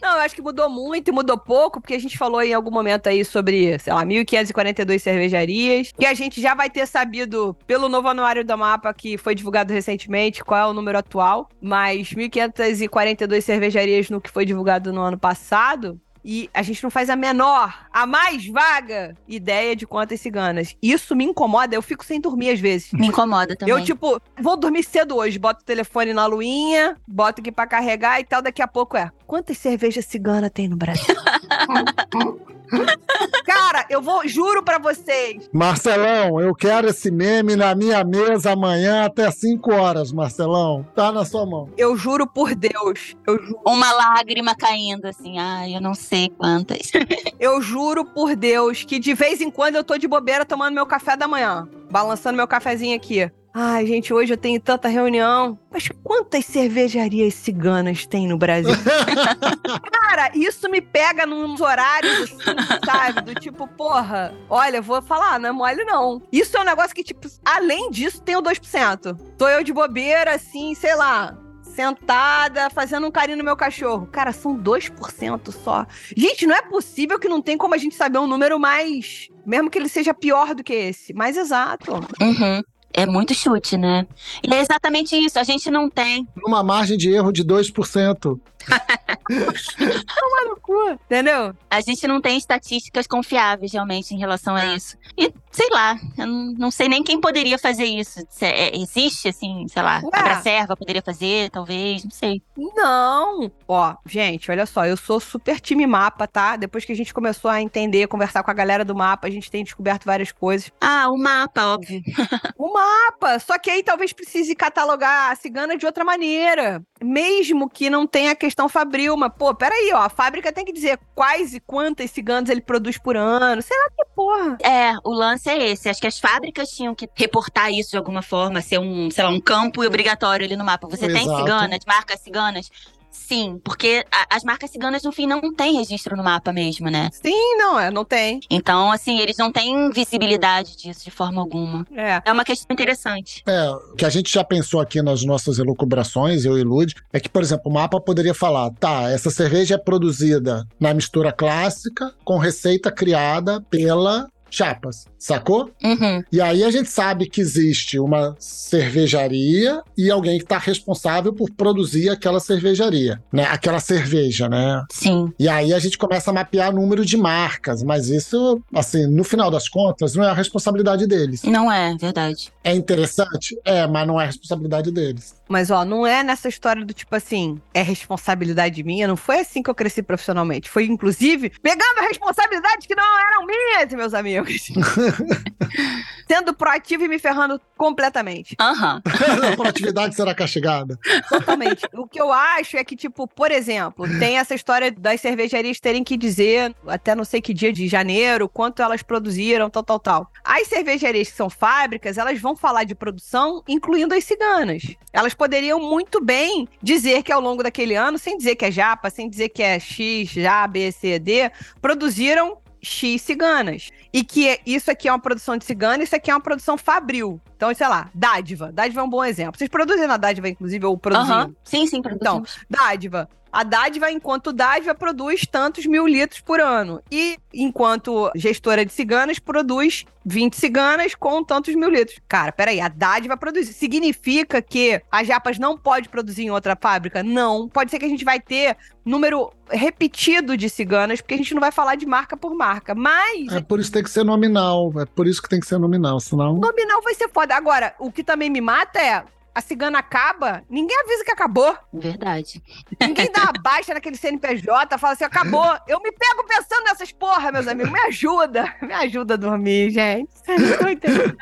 [0.00, 2.70] Não, eu acho que mudou muito e mudou pouco, porque a gente falou em algum
[2.70, 7.88] momento aí sobre, sei lá, 1.542 cervejarias, que a gente já vai ter sabido pelo
[7.88, 13.40] novo anuário da mapa que foi divulgado recentemente qual é o número atual, mas 1.542
[13.42, 17.86] cervejarias no que foi divulgado no ano passado, e a gente não faz a menor,
[17.92, 20.76] a mais vaga ideia de quantas ciganas.
[20.82, 22.92] Isso me incomoda, eu fico sem dormir às vezes.
[22.92, 23.74] Me incomoda também.
[23.74, 28.20] Eu, tipo, vou dormir cedo hoje, boto o telefone na luinha, boto aqui pra carregar
[28.20, 29.10] e tal, daqui a pouco é.
[29.30, 31.14] Quantas cervejas cigana tem no Brasil?
[33.46, 35.48] Cara, eu vou, juro pra vocês.
[35.52, 40.84] Marcelão, eu quero esse meme na minha mesa amanhã até 5 horas, Marcelão.
[40.96, 41.68] Tá na sua mão.
[41.76, 43.14] Eu juro por Deus.
[43.24, 45.38] Eu, ju Uma lágrima caindo, assim.
[45.38, 46.90] Ai, eu não sei quantas.
[47.38, 50.86] eu juro por Deus que de vez em quando eu tô de bobeira tomando meu
[50.86, 51.68] café da manhã.
[51.88, 53.30] Balançando meu cafezinho aqui.
[53.52, 55.58] Ai, gente, hoje eu tenho tanta reunião.
[55.70, 58.70] Mas quantas cervejarias ciganas tem no Brasil?
[59.92, 62.38] Cara, isso me pega nos horários, assim,
[62.84, 63.22] sabe?
[63.22, 66.22] Do tipo, porra, olha, vou falar, não é mole não.
[66.30, 69.18] Isso é um negócio que, tipo, além disso, tem o 2%.
[69.36, 74.06] Tô eu de bobeira, assim, sei lá, sentada, fazendo um carinho no meu cachorro.
[74.06, 75.86] Cara, são 2% só.
[76.16, 79.28] Gente, não é possível que não tem como a gente saber um número mais.
[79.44, 81.12] Mesmo que ele seja pior do que esse.
[81.12, 81.94] Mais exato.
[82.20, 82.62] Uhum.
[82.92, 84.06] É muito chute, né?
[84.42, 85.38] E é exatamente isso.
[85.38, 86.26] A gente não tem.
[86.36, 88.38] Numa margem de erro de 2%.
[89.28, 90.90] Toma no cu.
[90.90, 91.54] Entendeu?
[91.70, 94.96] A gente não tem estatísticas confiáveis realmente em relação a isso.
[95.16, 98.20] E sei lá, eu não, sei nem quem poderia fazer isso.
[98.40, 100.10] É, existe, assim, sei lá, Ué.
[100.12, 102.42] a Bracerva poderia fazer, talvez, não sei.
[102.56, 103.50] Não.
[103.66, 106.56] Ó, gente, olha só, eu sou super time mapa, tá?
[106.56, 109.50] Depois que a gente começou a entender, conversar com a galera do mapa, a gente
[109.50, 110.70] tem descoberto várias coisas.
[110.80, 112.00] Ah, o mapa, óbvio.
[112.56, 113.38] O mapa!
[113.38, 116.82] Só que aí talvez precise catalogar a cigana de outra maneira.
[117.02, 120.72] Mesmo que não tenha a questão fabril, mas, pô, peraí, ó, a fábrica tem que
[120.72, 123.62] dizer quais e quantas ciganas ele produz por ano.
[123.62, 124.58] Sei lá que porra.
[124.62, 125.88] É, o lance é esse.
[125.88, 129.30] Acho que as fábricas tinham que reportar isso de alguma forma, ser um, sei lá,
[129.30, 130.88] um campo obrigatório ali no mapa.
[130.88, 131.38] Você tem Exato.
[131.38, 132.70] ciganas, marcas ciganas?
[133.10, 137.08] Sim, porque a- as marcas ciganas, no fim, não têm registro no mapa mesmo, né?
[137.12, 138.40] Sim, não, é, não tem.
[138.50, 141.86] Então, assim, eles não têm visibilidade disso de forma alguma.
[141.94, 142.22] É.
[142.24, 143.42] É uma questão interessante.
[143.46, 147.20] É, o que a gente já pensou aqui nas nossas elucubrações, eu e Lud, é
[147.20, 152.12] que, por exemplo, o mapa poderia falar, tá, essa cerveja é produzida na mistura clássica,
[152.24, 155.70] com receita criada pela chapas, sacou?
[155.82, 156.22] Uhum.
[156.30, 161.50] E aí a gente sabe que existe uma cervejaria e alguém que está responsável por
[161.50, 163.44] produzir aquela cervejaria, né?
[163.44, 164.84] Aquela cerveja, né?
[164.90, 165.32] Sim.
[165.38, 169.50] E aí a gente começa a mapear número de marcas, mas isso, assim, no final
[169.50, 171.42] das contas, não é a responsabilidade deles.
[171.42, 172.52] Não é, verdade.
[172.64, 173.58] É interessante?
[173.64, 175.39] É, mas não é a responsabilidade deles.
[175.50, 179.08] Mas, ó, não é nessa história do tipo assim, é responsabilidade minha.
[179.08, 180.70] Não foi assim que eu cresci profissionalmente.
[180.70, 184.68] Foi, inclusive, pegando responsabilidades que não eram minhas, meus amigos.
[186.30, 188.54] Sendo proativo e me ferrando completamente.
[188.60, 189.02] Aham.
[189.52, 190.96] a produtividade será castigada.
[191.28, 191.84] Totalmente.
[191.94, 196.04] o que eu acho é que, tipo, por exemplo, tem essa história das cervejarias terem
[196.04, 200.30] que dizer, até não sei que dia de janeiro, quanto elas produziram, tal, tal, tal.
[200.44, 204.94] As cervejarias que são fábricas, elas vão falar de produção, incluindo as ciganas.
[205.12, 209.08] Elas poderiam muito bem dizer que ao longo daquele ano, sem dizer que é japa,
[209.08, 213.88] sem dizer que é X, já, B, C, D, produziram X ciganas.
[214.12, 217.40] E que isso aqui é uma produção de cigana, isso aqui é uma produção fabril.
[217.56, 218.70] Então, sei lá, dádiva.
[218.70, 219.56] Dádiva é um bom exemplo.
[219.56, 221.38] Vocês produzem na dádiva, inclusive, ou produziam?
[221.38, 221.54] Aham.
[221.64, 222.58] Sim, sim, Então, produzimos.
[222.68, 223.26] dádiva.
[223.52, 227.02] A dádiva, enquanto dádiva, produz tantos mil litros por ano.
[227.10, 232.18] E, enquanto gestora de ciganas, produz 20 ciganas com tantos mil litros.
[232.28, 233.68] Cara, peraí, a dádiva produz.
[233.70, 237.22] Significa que a Japas não pode produzir em outra fábrica?
[237.22, 237.68] Não.
[237.68, 241.60] Pode ser que a gente vai ter número repetido de ciganas, porque a gente não
[241.60, 242.94] vai falar de marca por marca.
[242.94, 244.92] Mas É por isso que tem que ser nominal.
[244.98, 246.54] É por isso que tem que ser nominal, senão.
[246.54, 247.56] nominal vai ser foda.
[247.56, 249.24] Agora, o que também me mata é.
[249.54, 251.76] A cigana acaba, ninguém avisa que acabou.
[251.92, 252.62] Verdade.
[253.00, 255.76] Ninguém dá uma baixa naquele CNPJ, fala assim, acabou.
[255.88, 257.90] Eu me pego pensando nessas porra, meus amigos.
[257.90, 258.74] Me ajuda.
[258.80, 260.30] Me ajuda a dormir, gente.
[260.90, 261.36] Entendendo.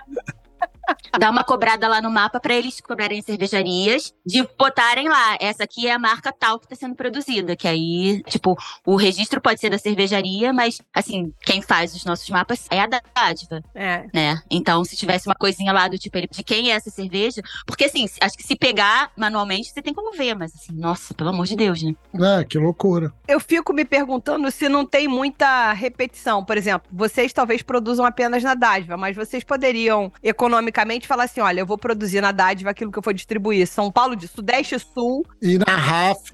[1.19, 5.87] Dá uma cobrada lá no mapa pra eles cobrarem cervejarias, de botarem lá, essa aqui
[5.87, 9.71] é a marca tal que tá sendo produzida, que aí, tipo, o registro pode ser
[9.71, 14.05] da cervejaria, mas, assim, quem faz os nossos mapas é a dádiva, É.
[14.15, 14.43] né?
[14.51, 18.07] Então, se tivesse uma coisinha lá do tipo, de quem é essa cerveja, porque, assim,
[18.21, 21.57] acho que se pegar manualmente, você tem como ver, mas, assim, nossa, pelo amor de
[21.57, 21.95] Deus, né?
[22.41, 23.13] É, que loucura.
[23.27, 26.45] Eu fico me perguntando se não tem muita repetição.
[26.45, 31.61] Por exemplo, vocês talvez produzam apenas na dádiva, mas vocês poderiam, economicamente, falar assim: olha,
[31.61, 33.67] eu vou produzir na dádiva aquilo que eu for distribuir.
[33.67, 36.31] São Paulo de Sudeste e Sul, E na RAF,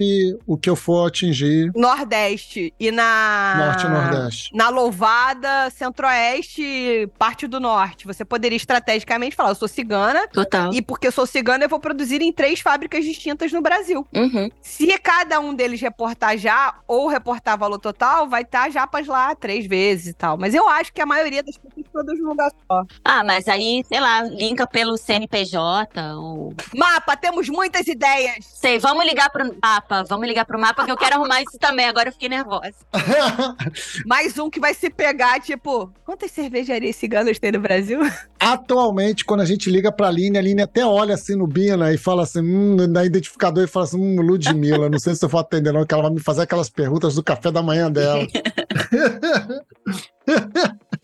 [0.47, 3.55] o que eu for atingir, Nordeste e na.
[3.67, 4.57] Norte e Nordeste.
[4.57, 8.07] Na Louvada, Centro-Oeste, parte do Norte.
[8.07, 10.27] Você poderia estrategicamente falar: eu sou cigana.
[10.29, 10.73] Total.
[10.73, 14.07] E porque eu sou cigana, eu vou produzir em três fábricas distintas no Brasil.
[14.15, 14.51] Uhum.
[14.61, 19.67] Se cada um deles reportar já ou reportar valor total, vai estar japas lá três
[19.67, 20.37] vezes e tal.
[20.37, 22.85] Mas eu acho que a maioria das pessoas produz num lugar só.
[23.05, 28.45] Ah, mas aí, sei lá, linka pelo CNPJ ou Mapa, temos muitas ideias.
[28.45, 31.87] Sei, vamos ligar pro mapa, vamos ligar pro mapa que eu quero arrumar isso também.
[31.87, 32.75] Agora eu fiquei nervosa.
[34.07, 38.01] Mais um que vai se pegar, tipo, quantas cervejarias ciganas tem no Brasil?
[38.39, 41.99] Atualmente, quando a gente liga pra Aline, a Aline até olha assim no Bina e
[41.99, 45.41] fala assim, hum, na identificador e fala assim, hum, Ludmilla, não sei se eu vou
[45.41, 48.27] atender não, que ela vai me fazer aquelas perguntas do café da manhã dela.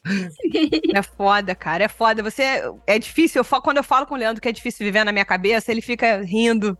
[0.95, 2.23] É foda, cara, é foda.
[2.23, 2.43] Você.
[2.87, 3.41] É difícil.
[3.41, 5.71] Eu falo, quando eu falo com o Leandro que é difícil viver na minha cabeça,
[5.71, 6.77] ele fica rindo.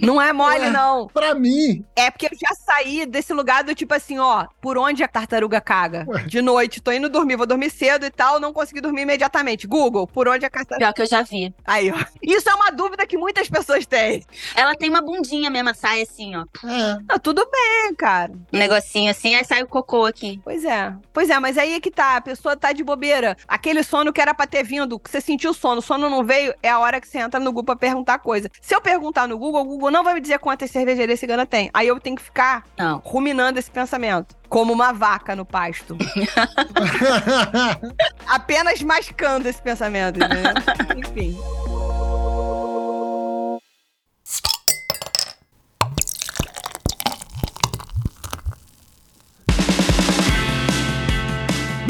[0.00, 0.70] Não é mole, Ué.
[0.70, 1.06] não.
[1.08, 5.02] pra mim, É porque eu já saí desse lugar do tipo assim, ó, por onde
[5.04, 6.04] a tartaruga caga?
[6.08, 6.22] Ué.
[6.24, 9.66] De noite, tô indo dormir, vou dormir cedo e tal, não consegui dormir imediatamente.
[9.66, 10.78] Google, por onde a tartaruga.
[10.86, 11.54] Pior que eu já vi.
[11.64, 11.96] Aí, ó.
[12.22, 14.24] Isso é uma dúvida que muitas pessoas têm.
[14.54, 16.44] Ela tem uma bundinha mesmo, sai assim, ó.
[16.66, 18.32] é, Não, tudo bem, cara.
[18.52, 20.40] Um negocinho assim, aí sai o cocô aqui.
[20.42, 20.92] Pois é.
[21.12, 22.16] Pois é, mas aí é que tá.
[22.16, 23.36] A pessoa tá de bobeira.
[23.46, 26.24] Aquele sono que era pra ter vindo, que você sentiu o sono, o sono não
[26.24, 28.50] veio, é a hora que você entra no Google pra perguntar coisa.
[28.60, 31.70] Se eu perguntar no Google, o Google não vai me dizer quantas cervejarias cigana tem.
[31.72, 32.98] Aí eu tenho que ficar Não.
[33.04, 34.36] ruminando esse pensamento.
[34.48, 35.96] Como uma vaca no pasto.
[38.26, 40.52] Apenas mascando esse pensamento, entendeu?
[40.96, 41.38] Enfim.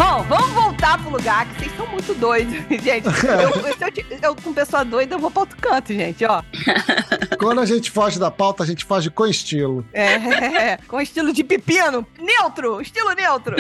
[0.03, 3.07] Bom, vamos voltar pro lugar, que vocês são muito doidos, gente.
[3.07, 6.43] Eu, se eu, te- eu com pessoa doida, eu vou pra outro canto, gente, ó.
[7.39, 9.87] Quando a gente foge da pauta, a gente foge com estilo.
[9.93, 12.05] É, com estilo de pepino.
[12.19, 13.55] Neutro, estilo neutro.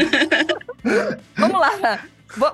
[1.36, 2.00] Vamos lá.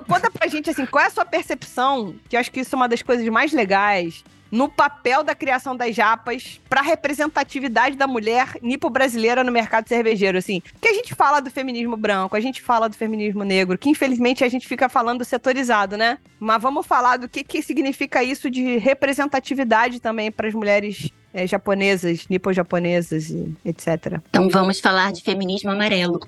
[0.07, 2.77] Conta pra gente, assim, qual é a sua percepção, que eu acho que isso é
[2.77, 8.55] uma das coisas mais legais, no papel da criação das japas pra representatividade da mulher
[8.61, 10.61] nipo-brasileira no mercado cervejeiro, assim.
[10.81, 14.43] Que a gente fala do feminismo branco, a gente fala do feminismo negro, que infelizmente
[14.43, 16.17] a gente fica falando setorizado, né?
[16.39, 21.45] Mas vamos falar do que, que significa isso de representatividade também para as mulheres eh,
[21.45, 24.19] japonesas, nipo-japonesas e etc.
[24.29, 26.19] Então vamos falar de feminismo amarelo.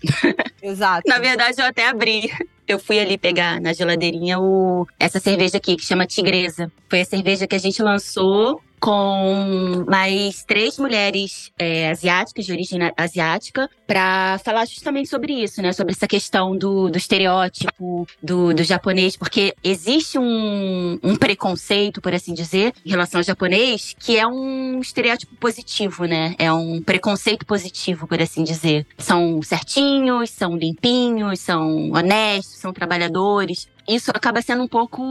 [0.61, 1.03] Exato.
[1.09, 2.31] Na verdade, eu até abri
[2.67, 6.71] eu fui ali pegar na geladeirinha o, essa cerveja aqui, que chama Tigresa.
[6.89, 12.79] Foi a cerveja que a gente lançou com mais três mulheres é, asiáticas, de origem
[12.97, 15.71] asiática, para falar justamente sobre isso, né?
[15.71, 22.13] Sobre essa questão do, do estereótipo do, do japonês, porque existe um, um preconceito, por
[22.13, 26.33] assim dizer, em relação ao japonês, que é um estereótipo positivo, né?
[26.39, 28.87] É um preconceito positivo, por assim dizer.
[28.97, 35.01] São certinhos, são limpinhos, são honestos, são trabalhadores isso acaba sendo um pouco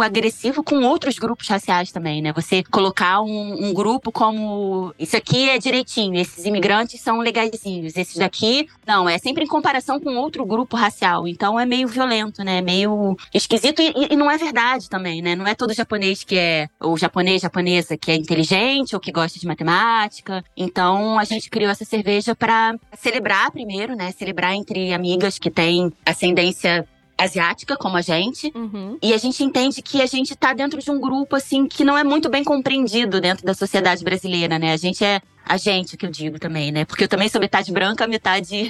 [0.00, 2.32] agressivo com outros grupos raciais também, né?
[2.32, 8.16] Você colocar um, um, grupo como isso aqui é direitinho, esses imigrantes são legaisinhos, esses
[8.16, 11.26] daqui não, é sempre em comparação com outro grupo racial.
[11.26, 12.60] Então é meio violento, né?
[12.60, 15.34] Meio esquisito e, e não é verdade também, né?
[15.34, 19.38] Não é todo japonês que é ou japonês, japonesa que é inteligente ou que gosta
[19.38, 20.44] de matemática.
[20.56, 24.12] Então a gente criou essa cerveja para celebrar primeiro, né?
[24.12, 26.86] Celebrar entre amigas que têm ascendência
[27.18, 28.52] asiática, como a gente.
[28.54, 28.98] Uhum.
[29.02, 31.96] E a gente entende que a gente tá dentro de um grupo, assim, que não
[31.96, 34.72] é muito bem compreendido dentro da sociedade brasileira, né?
[34.72, 36.84] A gente é a gente, que eu digo também, né?
[36.84, 38.68] Porque eu também sou metade branca, metade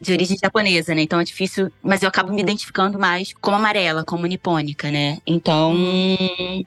[0.00, 1.02] de origem japonesa, né?
[1.02, 5.18] Então é difícil, mas eu acabo me identificando mais como amarela, como nipônica, né?
[5.26, 5.74] Então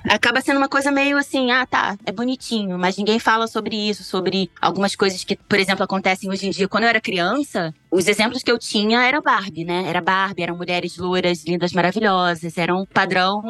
[0.10, 4.04] acaba sendo uma coisa meio assim, ah, tá, é bonitinho, mas ninguém fala sobre isso,
[4.04, 6.68] sobre algumas coisas que, por exemplo, acontecem hoje em dia.
[6.68, 9.86] Quando eu era criança, os exemplos que eu tinha era Barbie, né?
[9.88, 13.42] Era Barbie, eram mulheres loiras, lindas, maravilhosas, era um padrão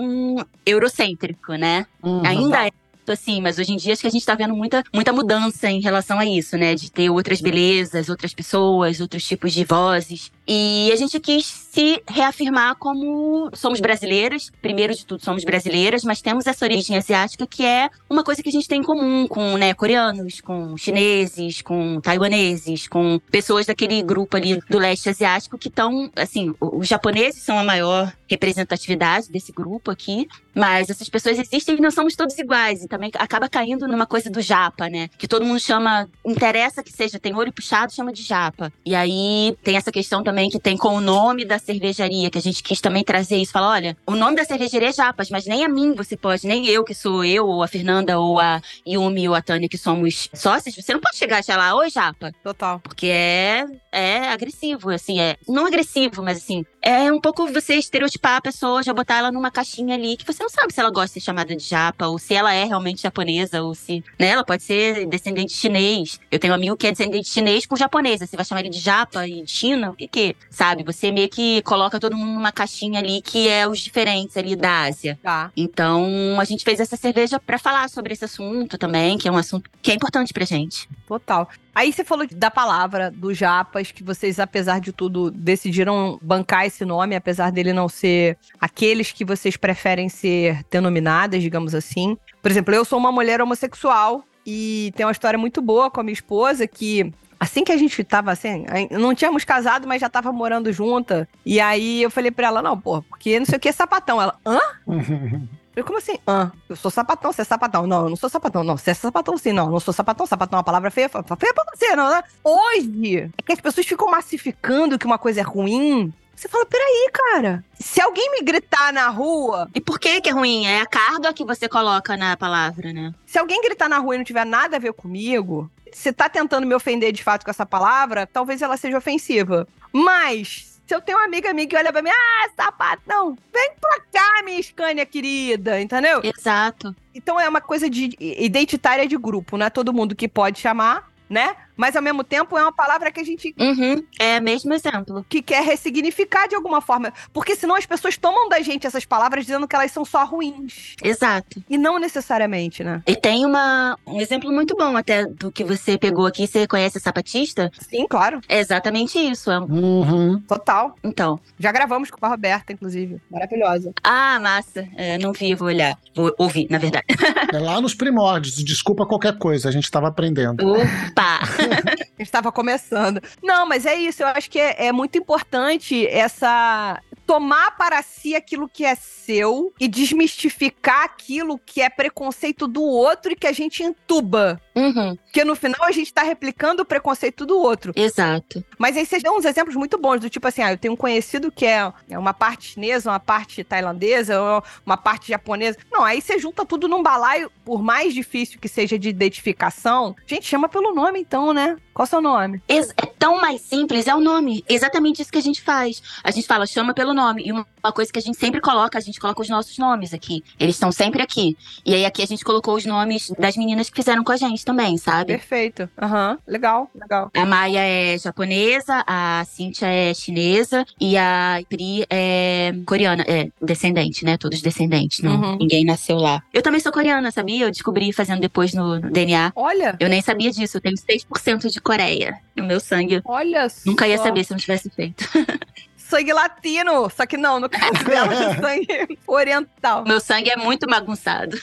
[0.65, 1.85] eurocêntrico, né?
[2.01, 2.25] Uhum.
[2.25, 2.71] Ainda é
[3.11, 5.81] assim, mas hoje em dia acho que a gente tá vendo muita, muita mudança em
[5.81, 6.75] relação a isso, né?
[6.75, 10.31] De ter outras belezas, outras pessoas, outros tipos de vozes.
[10.47, 16.21] E a gente quis se reafirmar como somos brasileiras, primeiro de tudo somos brasileiras, mas
[16.21, 19.57] temos essa origem asiática que é uma coisa que a gente tem em comum com
[19.57, 25.69] né, coreanos, com chineses, com taiwaneses, com pessoas daquele grupo ali do leste asiático que
[25.69, 31.77] estão, assim, os japoneses são a maior representatividade desse grupo aqui, mas essas pessoas existem
[31.77, 35.09] e não somos todos iguais, e também acaba caindo numa coisa do japa, né?
[35.17, 38.71] Que todo mundo chama, interessa que seja, tem olho puxado, chama de japa.
[38.85, 42.39] E aí tem essa questão também também que tem com o nome da cervejaria, que
[42.39, 43.51] a gente quis também trazer isso.
[43.51, 46.65] Falar, olha, o nome da cervejaria é Japas, mas nem a mim você pode, nem
[46.65, 50.29] eu que sou eu, ou a Fernanda, ou a Yumi, ou a Tânia, que somos
[50.33, 52.31] sócios, você não pode chegar e falar, oi, Japa.
[52.43, 52.79] Total.
[52.79, 55.37] Porque é, é agressivo, assim, é.
[55.47, 59.49] Não agressivo, mas assim, é um pouco você estereotipar a pessoa, já botar ela numa
[59.49, 62.19] caixinha ali, que você não sabe se ela gosta de ser chamada de japa, ou
[62.19, 64.03] se ela é realmente japonesa, ou se.
[64.19, 66.19] Né, ela pode ser descendente chinês.
[66.29, 68.27] Eu tenho um amigo que é descendente chinês com japonesa.
[68.27, 69.91] Você vai chamar ele de japa e de China?
[69.91, 70.83] O que que sabe?
[70.83, 74.83] Você meio que coloca todo mundo numa caixinha ali que é os diferentes ali da
[74.83, 75.17] Ásia.
[75.23, 75.51] Tá.
[75.55, 79.37] Então, a gente fez essa cerveja para falar sobre esse assunto também, que é um
[79.37, 80.89] assunto que é importante pra gente.
[81.07, 81.47] Total.
[81.75, 86.85] Aí você falou da palavra, do Japas, que vocês, apesar de tudo, decidiram bancar esse
[86.85, 92.17] nome, apesar dele não ser aqueles que vocês preferem ser denominadas, digamos assim.
[92.41, 96.03] Por exemplo, eu sou uma mulher homossexual e tem uma história muito boa com a
[96.03, 100.31] minha esposa que assim que a gente tava assim, não tínhamos casado, mas já tava
[100.31, 101.27] morando junta.
[101.45, 104.21] E aí eu falei pra ela, não, pô, porque não sei o que é sapatão.
[104.21, 104.59] Ela, hã?
[105.75, 106.19] Eu, como assim?
[106.27, 107.87] Ah, eu sou sapatão, você é sapatão.
[107.87, 108.63] Não, eu não sou sapatão.
[108.63, 109.53] Não, você é sapatão sim.
[109.53, 110.25] Não, eu não sou sapatão.
[110.25, 111.09] Sapatão é uma palavra feia.
[111.09, 112.23] Feia pra você, não, né?
[112.43, 116.13] Hoje, é que as pessoas ficam massificando que uma coisa é ruim.
[116.35, 117.63] Você fala, peraí, cara.
[117.79, 119.69] Se alguém me gritar na rua.
[119.73, 120.65] E por que que é ruim?
[120.65, 123.13] É a carga que você coloca na palavra, né?
[123.25, 126.67] Se alguém gritar na rua e não tiver nada a ver comigo, você tá tentando
[126.67, 129.67] me ofender de fato com essa palavra, talvez ela seja ofensiva.
[129.91, 133.99] Mas, se eu tenho uma amiga minha que olha pra mim, ah, sapatão, vem pra
[134.11, 136.21] cá, minha Scania querida, entendeu?
[136.23, 136.95] Exato.
[137.15, 141.09] Então é uma coisa de identitária de grupo, não é todo mundo que pode chamar,
[141.29, 141.55] né?
[141.75, 143.53] Mas ao mesmo tempo é uma palavra que a gente.
[143.59, 145.25] Uhum, é o mesmo exemplo.
[145.27, 147.11] Que quer ressignificar de alguma forma.
[147.31, 150.95] Porque senão as pessoas tomam da gente essas palavras dizendo que elas são só ruins.
[151.03, 151.63] Exato.
[151.69, 153.01] E não necessariamente, né?
[153.07, 156.47] E tem uma, um exemplo muito bom até do que você pegou aqui.
[156.47, 157.71] Você conhece a sapatista?
[157.89, 158.39] Sim, claro.
[158.47, 159.51] É exatamente isso.
[159.51, 159.59] É...
[159.59, 160.39] Uhum.
[160.47, 160.95] Total.
[161.03, 161.39] Então.
[161.59, 163.21] Já gravamos com a Roberta, inclusive.
[163.29, 163.93] Maravilhosa.
[164.03, 164.87] Ah, massa.
[164.95, 165.97] É, não vi, vou olhar.
[166.15, 167.05] Vou ouvir, na verdade.
[167.51, 168.55] É lá nos primórdios.
[168.63, 170.63] Desculpa qualquer coisa, a gente estava aprendendo.
[170.67, 171.39] Opa!
[172.19, 173.21] Estava começando.
[173.41, 174.23] Não, mas é isso.
[174.23, 179.73] Eu acho que é, é muito importante essa tomar para si aquilo que é seu
[179.79, 184.59] e desmistificar aquilo que é preconceito do outro e que a gente entuba.
[184.75, 185.15] Uhum.
[185.15, 187.93] Porque no final a gente tá replicando o preconceito do outro.
[187.95, 188.63] Exato.
[188.77, 190.97] Mas aí vocês dão uns exemplos muito bons, do tipo assim, ah, eu tenho um
[190.97, 194.39] conhecido que é, é uma parte chinesa, uma parte tailandesa,
[194.85, 195.77] uma parte japonesa.
[195.91, 200.15] Não, aí você junta tudo num balaio, por mais difícil que seja de identificação.
[200.25, 201.77] Gente, chama pelo nome então, né?
[201.93, 202.61] Qual é o seu nome?
[202.67, 202.81] É
[203.17, 204.63] tão mais simples é o nome.
[204.67, 206.01] Exatamente isso que a gente faz.
[206.23, 207.43] A gente fala, chama pelo nome.
[207.45, 210.43] E uma coisa que a gente sempre coloca, a gente coloca os nossos nomes aqui.
[210.59, 211.55] Eles estão sempre aqui.
[211.85, 214.65] E aí aqui a gente colocou os nomes das meninas que fizeram com a gente
[214.65, 215.33] também, sabe?
[215.33, 215.89] Perfeito.
[216.01, 216.37] Aham.
[216.47, 217.31] Legal, legal.
[217.33, 223.23] A Maia é japonesa, a Cíntia é chinesa e a Pri é coreana.
[223.27, 224.37] É, descendente, né?
[224.37, 225.19] Todos descendentes.
[225.19, 225.57] Não, Uhum.
[225.57, 226.41] Ninguém nasceu lá.
[226.53, 227.65] Eu também sou coreana, sabia?
[227.65, 229.51] Eu descobri fazendo depois no, no DNA.
[229.55, 230.77] Olha, Eu nem sabia disso.
[230.77, 233.21] Eu tenho 6% de Coreia no meu sangue.
[233.25, 235.27] olha Nunca ia saber se não tivesse feito.
[236.13, 240.03] Sangue latino, só que não, no caso dela é sangue oriental.
[240.03, 241.57] Meu sangue é muito bagunçado.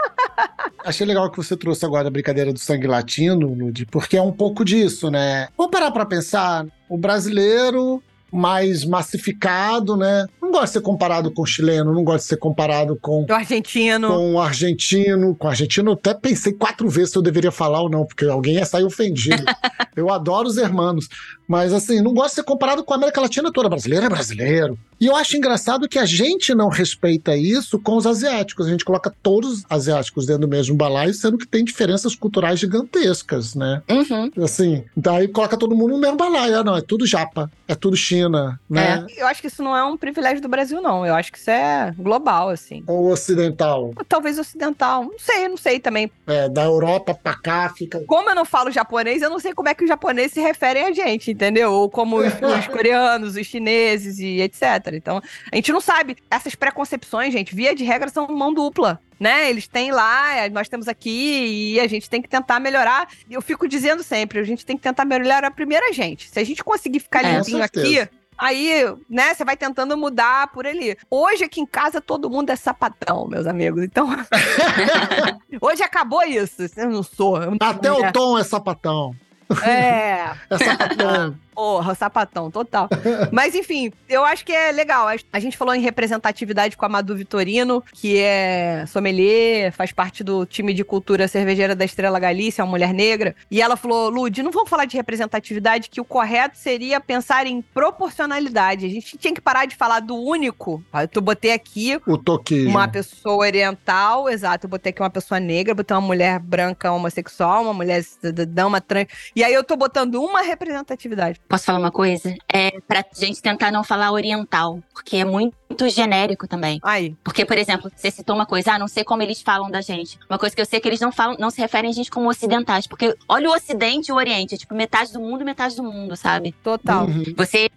[0.82, 4.32] Achei legal que você trouxe agora a brincadeira do sangue latino, Lud, porque é um
[4.32, 5.48] pouco disso, né?
[5.56, 8.02] Vamos parar pra pensar, o brasileiro
[8.34, 10.26] mais massificado, né?
[10.42, 13.32] Não gosta de ser comparado com o chileno, não gosta de ser comparado com Do
[13.32, 14.08] argentino.
[14.08, 15.34] com o argentino.
[15.34, 18.24] Com o argentino, eu até pensei quatro vezes se eu deveria falar ou não, porque
[18.24, 19.42] alguém ia sair ofendido.
[19.96, 21.08] eu adoro os hermanos.
[21.46, 23.68] Mas, assim, não gosto de ser comparado com a América Latina toda.
[23.68, 24.78] Brasileiro é brasileiro.
[25.00, 28.66] E eu acho engraçado que a gente não respeita isso com os asiáticos.
[28.66, 32.58] A gente coloca todos os asiáticos dentro do mesmo balaio, sendo que tem diferenças culturais
[32.58, 33.82] gigantescas, né?
[33.88, 34.30] Uhum.
[34.42, 36.58] Assim, daí coloca todo mundo no mesmo balaio.
[36.60, 39.06] Ah, não, é tudo japa, é tudo China, né?
[39.16, 41.06] Eu acho que isso não é um privilégio do Brasil, não.
[41.06, 42.82] Eu acho que isso é global, assim.
[42.86, 43.92] Ou ocidental.
[44.08, 45.04] Talvez ocidental.
[45.04, 46.10] Não sei, não sei também.
[46.26, 49.68] É, da Europa pra cá fica Como eu não falo japonês, eu não sei como
[49.68, 51.72] é que os japoneses se referem a gente, entendeu?
[51.72, 54.92] Ou como os, os coreanos, os chineses e etc.
[54.94, 55.20] Então,
[55.50, 56.16] a gente não sabe.
[56.30, 59.00] Essas preconcepções, gente, via de regra, são mão dupla.
[59.18, 59.48] Né?
[59.50, 63.08] Eles têm lá, nós temos aqui, e a gente tem que tentar melhorar.
[63.30, 66.28] Eu fico dizendo sempre, a gente tem que tentar melhorar primeiro a gente.
[66.28, 70.66] Se a gente conseguir ficar É, limpinho aqui, Aí, né, você vai tentando mudar por
[70.66, 70.96] ali.
[71.08, 73.82] Hoje aqui em casa todo mundo é sapatão, meus amigos.
[73.84, 74.08] Então,
[75.60, 76.62] hoje acabou isso.
[76.76, 77.40] Eu não sou.
[77.40, 78.10] eu não Até mulher.
[78.10, 79.14] o tom é sapatão.
[79.62, 81.38] É, É sapatão.
[81.54, 82.88] Porra, sapatão, total.
[83.32, 85.06] Mas enfim, eu acho que é legal.
[85.32, 90.44] A gente falou em representatividade com a Madu Vitorino, que é sommelier, faz parte do
[90.44, 93.34] time de cultura cervejeira da Estrela Galícia, é uma mulher negra.
[93.50, 97.62] E ela falou: Lud, não vamos falar de representatividade, que o correto seria pensar em
[97.62, 98.86] proporcionalidade.
[98.86, 100.82] A gente tinha que parar de falar do único.
[101.14, 102.68] Eu botei aqui o toquinho.
[102.68, 104.66] uma pessoa oriental, exato.
[104.66, 108.80] Eu botei aqui uma pessoa negra, botei uma mulher branca homossexual, uma mulher cidadã, uma
[108.80, 109.06] trans.
[109.34, 111.40] E aí eu tô botando uma representatividade.
[111.48, 112.34] Posso falar uma coisa?
[112.52, 115.54] É pra gente tentar não falar oriental, porque é muito
[115.88, 116.80] genérico também.
[116.82, 117.16] Aí.
[117.22, 120.18] Porque, por exemplo, você citou uma coisa, ah, não sei como eles falam da gente.
[120.28, 122.10] Uma coisa que eu sei é que eles não falam, não se referem a gente
[122.10, 125.44] como ocidentais, porque olha o ocidente e o oriente, é tipo metade do mundo e
[125.44, 126.52] metade do mundo, sabe?
[126.62, 127.06] Total.
[127.06, 127.24] Uhum.
[127.36, 127.70] Você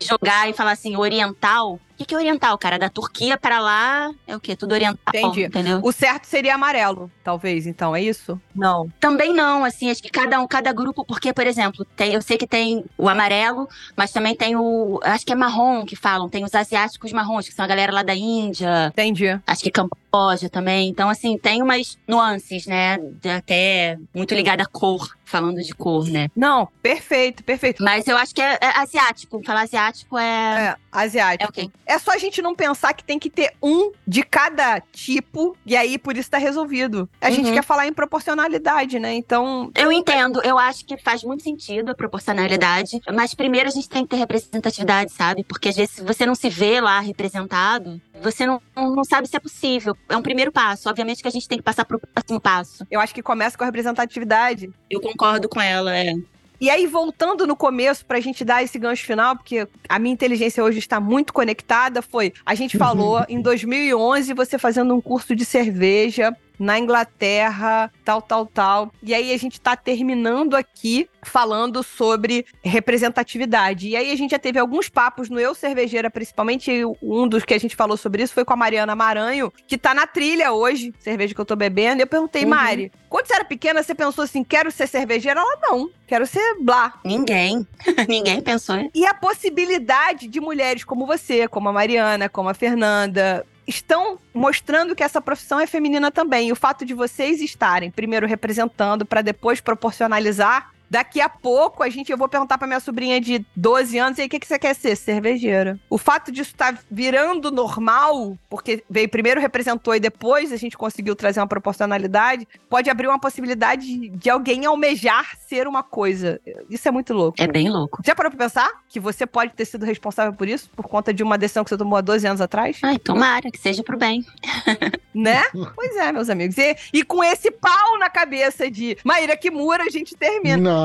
[0.00, 2.78] jogar e falar assim, oriental, o que, que é oriental, cara?
[2.78, 4.56] Da Turquia pra lá é o quê?
[4.56, 5.44] Tudo oriental, Entendi.
[5.44, 5.80] entendeu?
[5.82, 8.40] O certo seria amarelo, talvez, então, é isso?
[8.54, 8.90] Não.
[8.98, 12.36] Também não, assim, acho que cada um, cada grupo, porque, por exemplo, tem, eu sei
[12.36, 16.44] que tem o amarelo, mas também tem o, acho que é marrom que falam, tem
[16.44, 19.40] os asiáticos marrons, que são a galera lá da Índia, Entendi.
[19.46, 19.70] acho que
[20.12, 20.88] Camboja também.
[20.90, 22.98] Então, assim, tem umas nuances, né,
[23.36, 26.28] até muito ligada à cor, falando de cor, né.
[26.36, 27.82] Não, perfeito, perfeito.
[27.82, 30.22] Mas eu acho que é, é asiático, falar asiático é...
[30.22, 31.48] É, É asiático.
[31.50, 31.70] ok.
[31.86, 35.74] É só a gente não pensar que tem que ter um de cada tipo, e
[35.74, 37.08] aí por isso tá resolvido.
[37.20, 37.54] A gente Uhum.
[37.54, 39.14] quer falar em proporcionalidade, né?
[39.14, 43.88] Então, Eu entendo, eu acho que faz muito sentido a proporcionalidade, mas primeiro a gente
[43.88, 45.42] tem que ter representatividade, sabe?
[45.44, 49.36] Porque às vezes se você não se vê lá representado, você não, não sabe se
[49.36, 49.96] é possível.
[50.08, 50.88] É um primeiro passo.
[50.88, 52.86] Obviamente que a gente tem que passar pro próximo passo.
[52.90, 54.70] eu acho que começa com a representatividade.
[54.90, 56.14] Eu concordo com ela, é.
[56.60, 60.62] E aí, voltando no começo, pra gente dar esse gancho final, porque a minha inteligência
[60.62, 62.32] hoje está muito conectada, foi...
[62.46, 66.32] A gente falou, em 2011, você fazendo um curso de cerveja
[66.62, 68.92] na Inglaterra, tal, tal, tal.
[69.02, 73.88] E aí, a gente tá terminando aqui falando sobre representatividade.
[73.88, 76.70] E aí, a gente já teve alguns papos no Eu Cervejeira, principalmente,
[77.02, 79.92] um dos que a gente falou sobre isso foi com a Mariana Maranho, que tá
[79.92, 82.00] na trilha hoje, cerveja que eu tô bebendo.
[82.00, 82.50] E eu perguntei, Uhum.
[82.50, 85.40] Mari, quando você era pequena, você pensou assim, quero ser cervejeira?
[85.40, 86.94] Ela, não, quero ser blá.
[87.04, 87.66] Ninguém.
[88.08, 88.88] Ninguém pensou.
[88.94, 94.94] E a possibilidade de mulheres como você, como a Mariana, como a Fernanda, estão mostrando
[94.94, 96.48] que essa profissão é feminina também.
[96.48, 100.72] E o fato de vocês estarem primeiro representando para depois proporcionalizar.
[100.92, 104.20] Daqui a pouco, a gente, eu vou perguntar pra minha sobrinha de 12 anos, e
[104.20, 104.94] aí, o que, que você quer ser?
[104.94, 105.80] Cervejeira.
[105.88, 111.16] O fato disso estar virando normal, porque veio primeiro representou e depois a gente conseguiu
[111.16, 116.38] trazer uma proporcionalidade, pode abrir uma possibilidade de- de alguém almejar ser uma coisa.
[116.68, 117.40] Isso é muito louco.
[117.40, 118.02] É bem louco.
[118.04, 120.68] Já parou pra pensar que você pode ter sido responsável por isso?
[120.76, 122.78] Por conta de uma decisão que você tomou há 12 anos atrás?
[122.82, 124.26] Ai, tomara que seja pro bem.
[125.14, 125.42] Né?
[125.74, 126.56] pois é, meus amigos.
[126.56, 130.56] E, e com esse pau na cabeça de Maíra Kimura, a gente termina.
[130.56, 130.81] Não.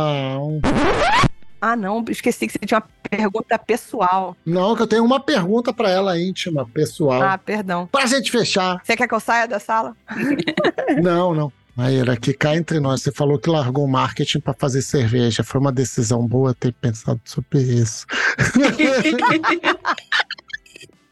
[1.59, 4.37] Ah, não, esqueci que você tinha uma pergunta pessoal.
[4.45, 7.21] Não, que eu tenho uma pergunta pra ela íntima, pessoal.
[7.21, 7.87] Ah, perdão.
[7.91, 8.79] Pra gente fechar.
[8.83, 9.95] Você quer que eu saia da sala?
[11.01, 11.51] Não, não.
[11.75, 15.43] Maíra, aqui cá entre nós, você falou que largou o marketing pra fazer cerveja.
[15.43, 18.05] Foi uma decisão boa ter pensado sobre isso.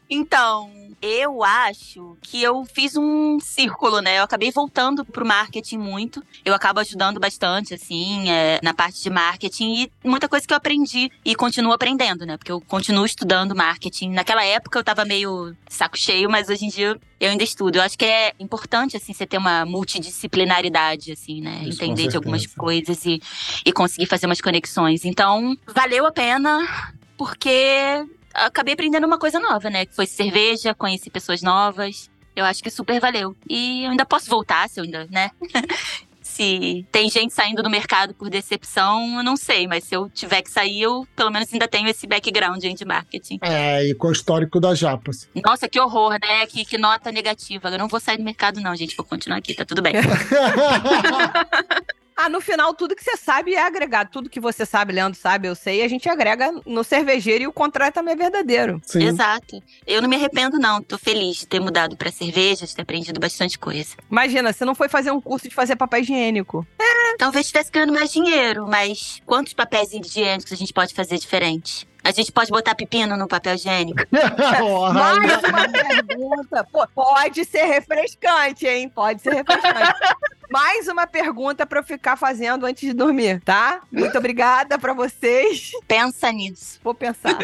[0.08, 0.70] Então,
[1.06, 4.18] eu acho que eu fiz um círculo, né?
[4.18, 6.22] Eu acabei voltando pro marketing muito.
[6.44, 10.56] Eu acabo ajudando bastante, assim, é, na parte de marketing e muita coisa que eu
[10.56, 12.36] aprendi e continuo aprendendo, né?
[12.36, 14.10] Porque eu continuo estudando marketing.
[14.10, 17.76] Naquela época eu tava meio saco cheio, mas hoje em dia eu ainda estudo.
[17.76, 21.62] Eu acho que é importante, assim, você ter uma multidisciplinaridade, assim, né?
[21.64, 23.20] Isso, Entender de algumas coisas e,
[23.64, 25.04] e conseguir fazer umas conexões.
[25.04, 28.04] Então, valeu a pena, porque
[28.44, 29.86] acabei aprendendo uma coisa nova, né?
[29.86, 32.10] Que foi cerveja, conheci pessoas novas.
[32.34, 33.34] Eu acho que super valeu.
[33.48, 35.30] E eu ainda posso voltar, se eu ainda, né?
[36.26, 39.66] se tem gente saindo do mercado por decepção, eu não sei.
[39.66, 43.38] Mas se eu tiver que sair, eu pelo menos ainda tenho esse background de marketing.
[43.40, 45.28] É, e com o histórico das japas.
[45.42, 46.44] Nossa, que horror, né?
[46.46, 47.70] Que, que nota negativa.
[47.70, 48.94] Eu não vou sair do mercado, não, gente.
[48.94, 49.94] Vou continuar aqui, tá tudo bem.
[52.26, 54.10] Ah, no final, tudo que você sabe é agregado.
[54.10, 57.52] Tudo que você sabe, Leandro sabe, eu sei, a gente agrega no cervejeiro e o
[57.52, 58.82] contrário também é verdadeiro.
[58.84, 59.04] Sim.
[59.04, 59.62] Exato.
[59.86, 60.82] Eu não me arrependo, não.
[60.82, 63.94] Tô feliz de ter mudado pra cerveja, de ter aprendido bastante coisa.
[64.10, 66.66] Imagina, você não foi fazer um curso de fazer papel higiênico.
[67.16, 71.86] Talvez estivesse ganhando mais dinheiro, mas quantos papéis higiênicos a gente pode fazer diferente?
[72.06, 73.98] A gente pode botar pepino no papel higiênico?
[74.94, 76.64] Mais uma pergunta.
[76.70, 78.88] Pô, pode ser refrescante, hein?
[78.88, 80.14] Pode ser refrescante.
[80.48, 83.80] Mais uma pergunta pra eu ficar fazendo antes de dormir, tá?
[83.90, 85.72] Muito obrigada pra vocês.
[85.88, 86.78] Pensa nisso.
[86.84, 87.36] Vou pensar.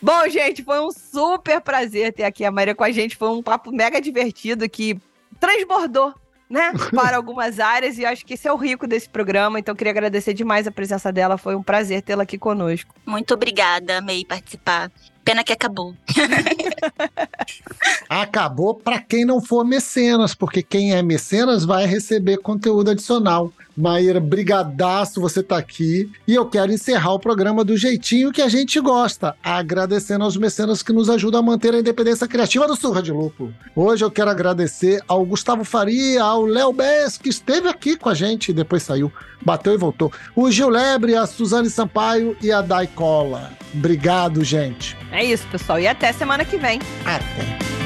[0.00, 3.14] Bom, gente, foi um super prazer ter aqui a Maria com a gente.
[3.14, 4.98] Foi um papo mega divertido que
[5.38, 6.14] transbordou,
[6.50, 6.72] né?
[6.92, 7.96] Para algumas áreas.
[7.96, 9.60] E acho que esse é o rico desse programa.
[9.60, 11.38] Então, queria agradecer demais a presença dela.
[11.38, 12.94] Foi um prazer tê-la aqui conosco.
[13.06, 14.90] Muito obrigada, amei participar.
[15.24, 15.94] Pena que acabou.
[18.08, 23.52] Acabou pra quem não for mecenas, porque quem é mecenas vai receber conteúdo adicional.
[23.80, 26.10] Maíra, brigadaço você tá aqui.
[26.26, 30.82] E eu quero encerrar o programa do jeitinho que a gente gosta, agradecendo aos mecenas
[30.82, 33.52] que nos ajudam a manter a independência criativa do Surra de Lupo.
[33.74, 38.14] Hoje eu quero agradecer ao Gustavo Faria, ao Léo Bess, que esteve aqui com a
[38.14, 39.12] gente e depois saiu,
[39.42, 40.12] bateu e voltou.
[40.36, 43.50] O Gil Lebre, a Suzane Sampaio e a Dai Cola.
[43.74, 44.96] Obrigado, gente.
[45.10, 45.80] É isso, pessoal.
[45.80, 46.80] E até semana que vem.
[47.04, 47.79] Até.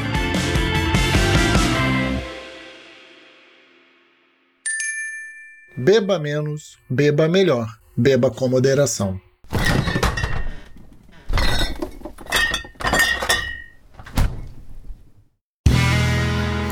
[5.76, 7.66] Beba menos, beba melhor.
[7.96, 9.20] Beba com moderação.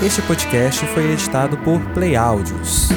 [0.05, 2.91] Este podcast foi editado por Play Áudios.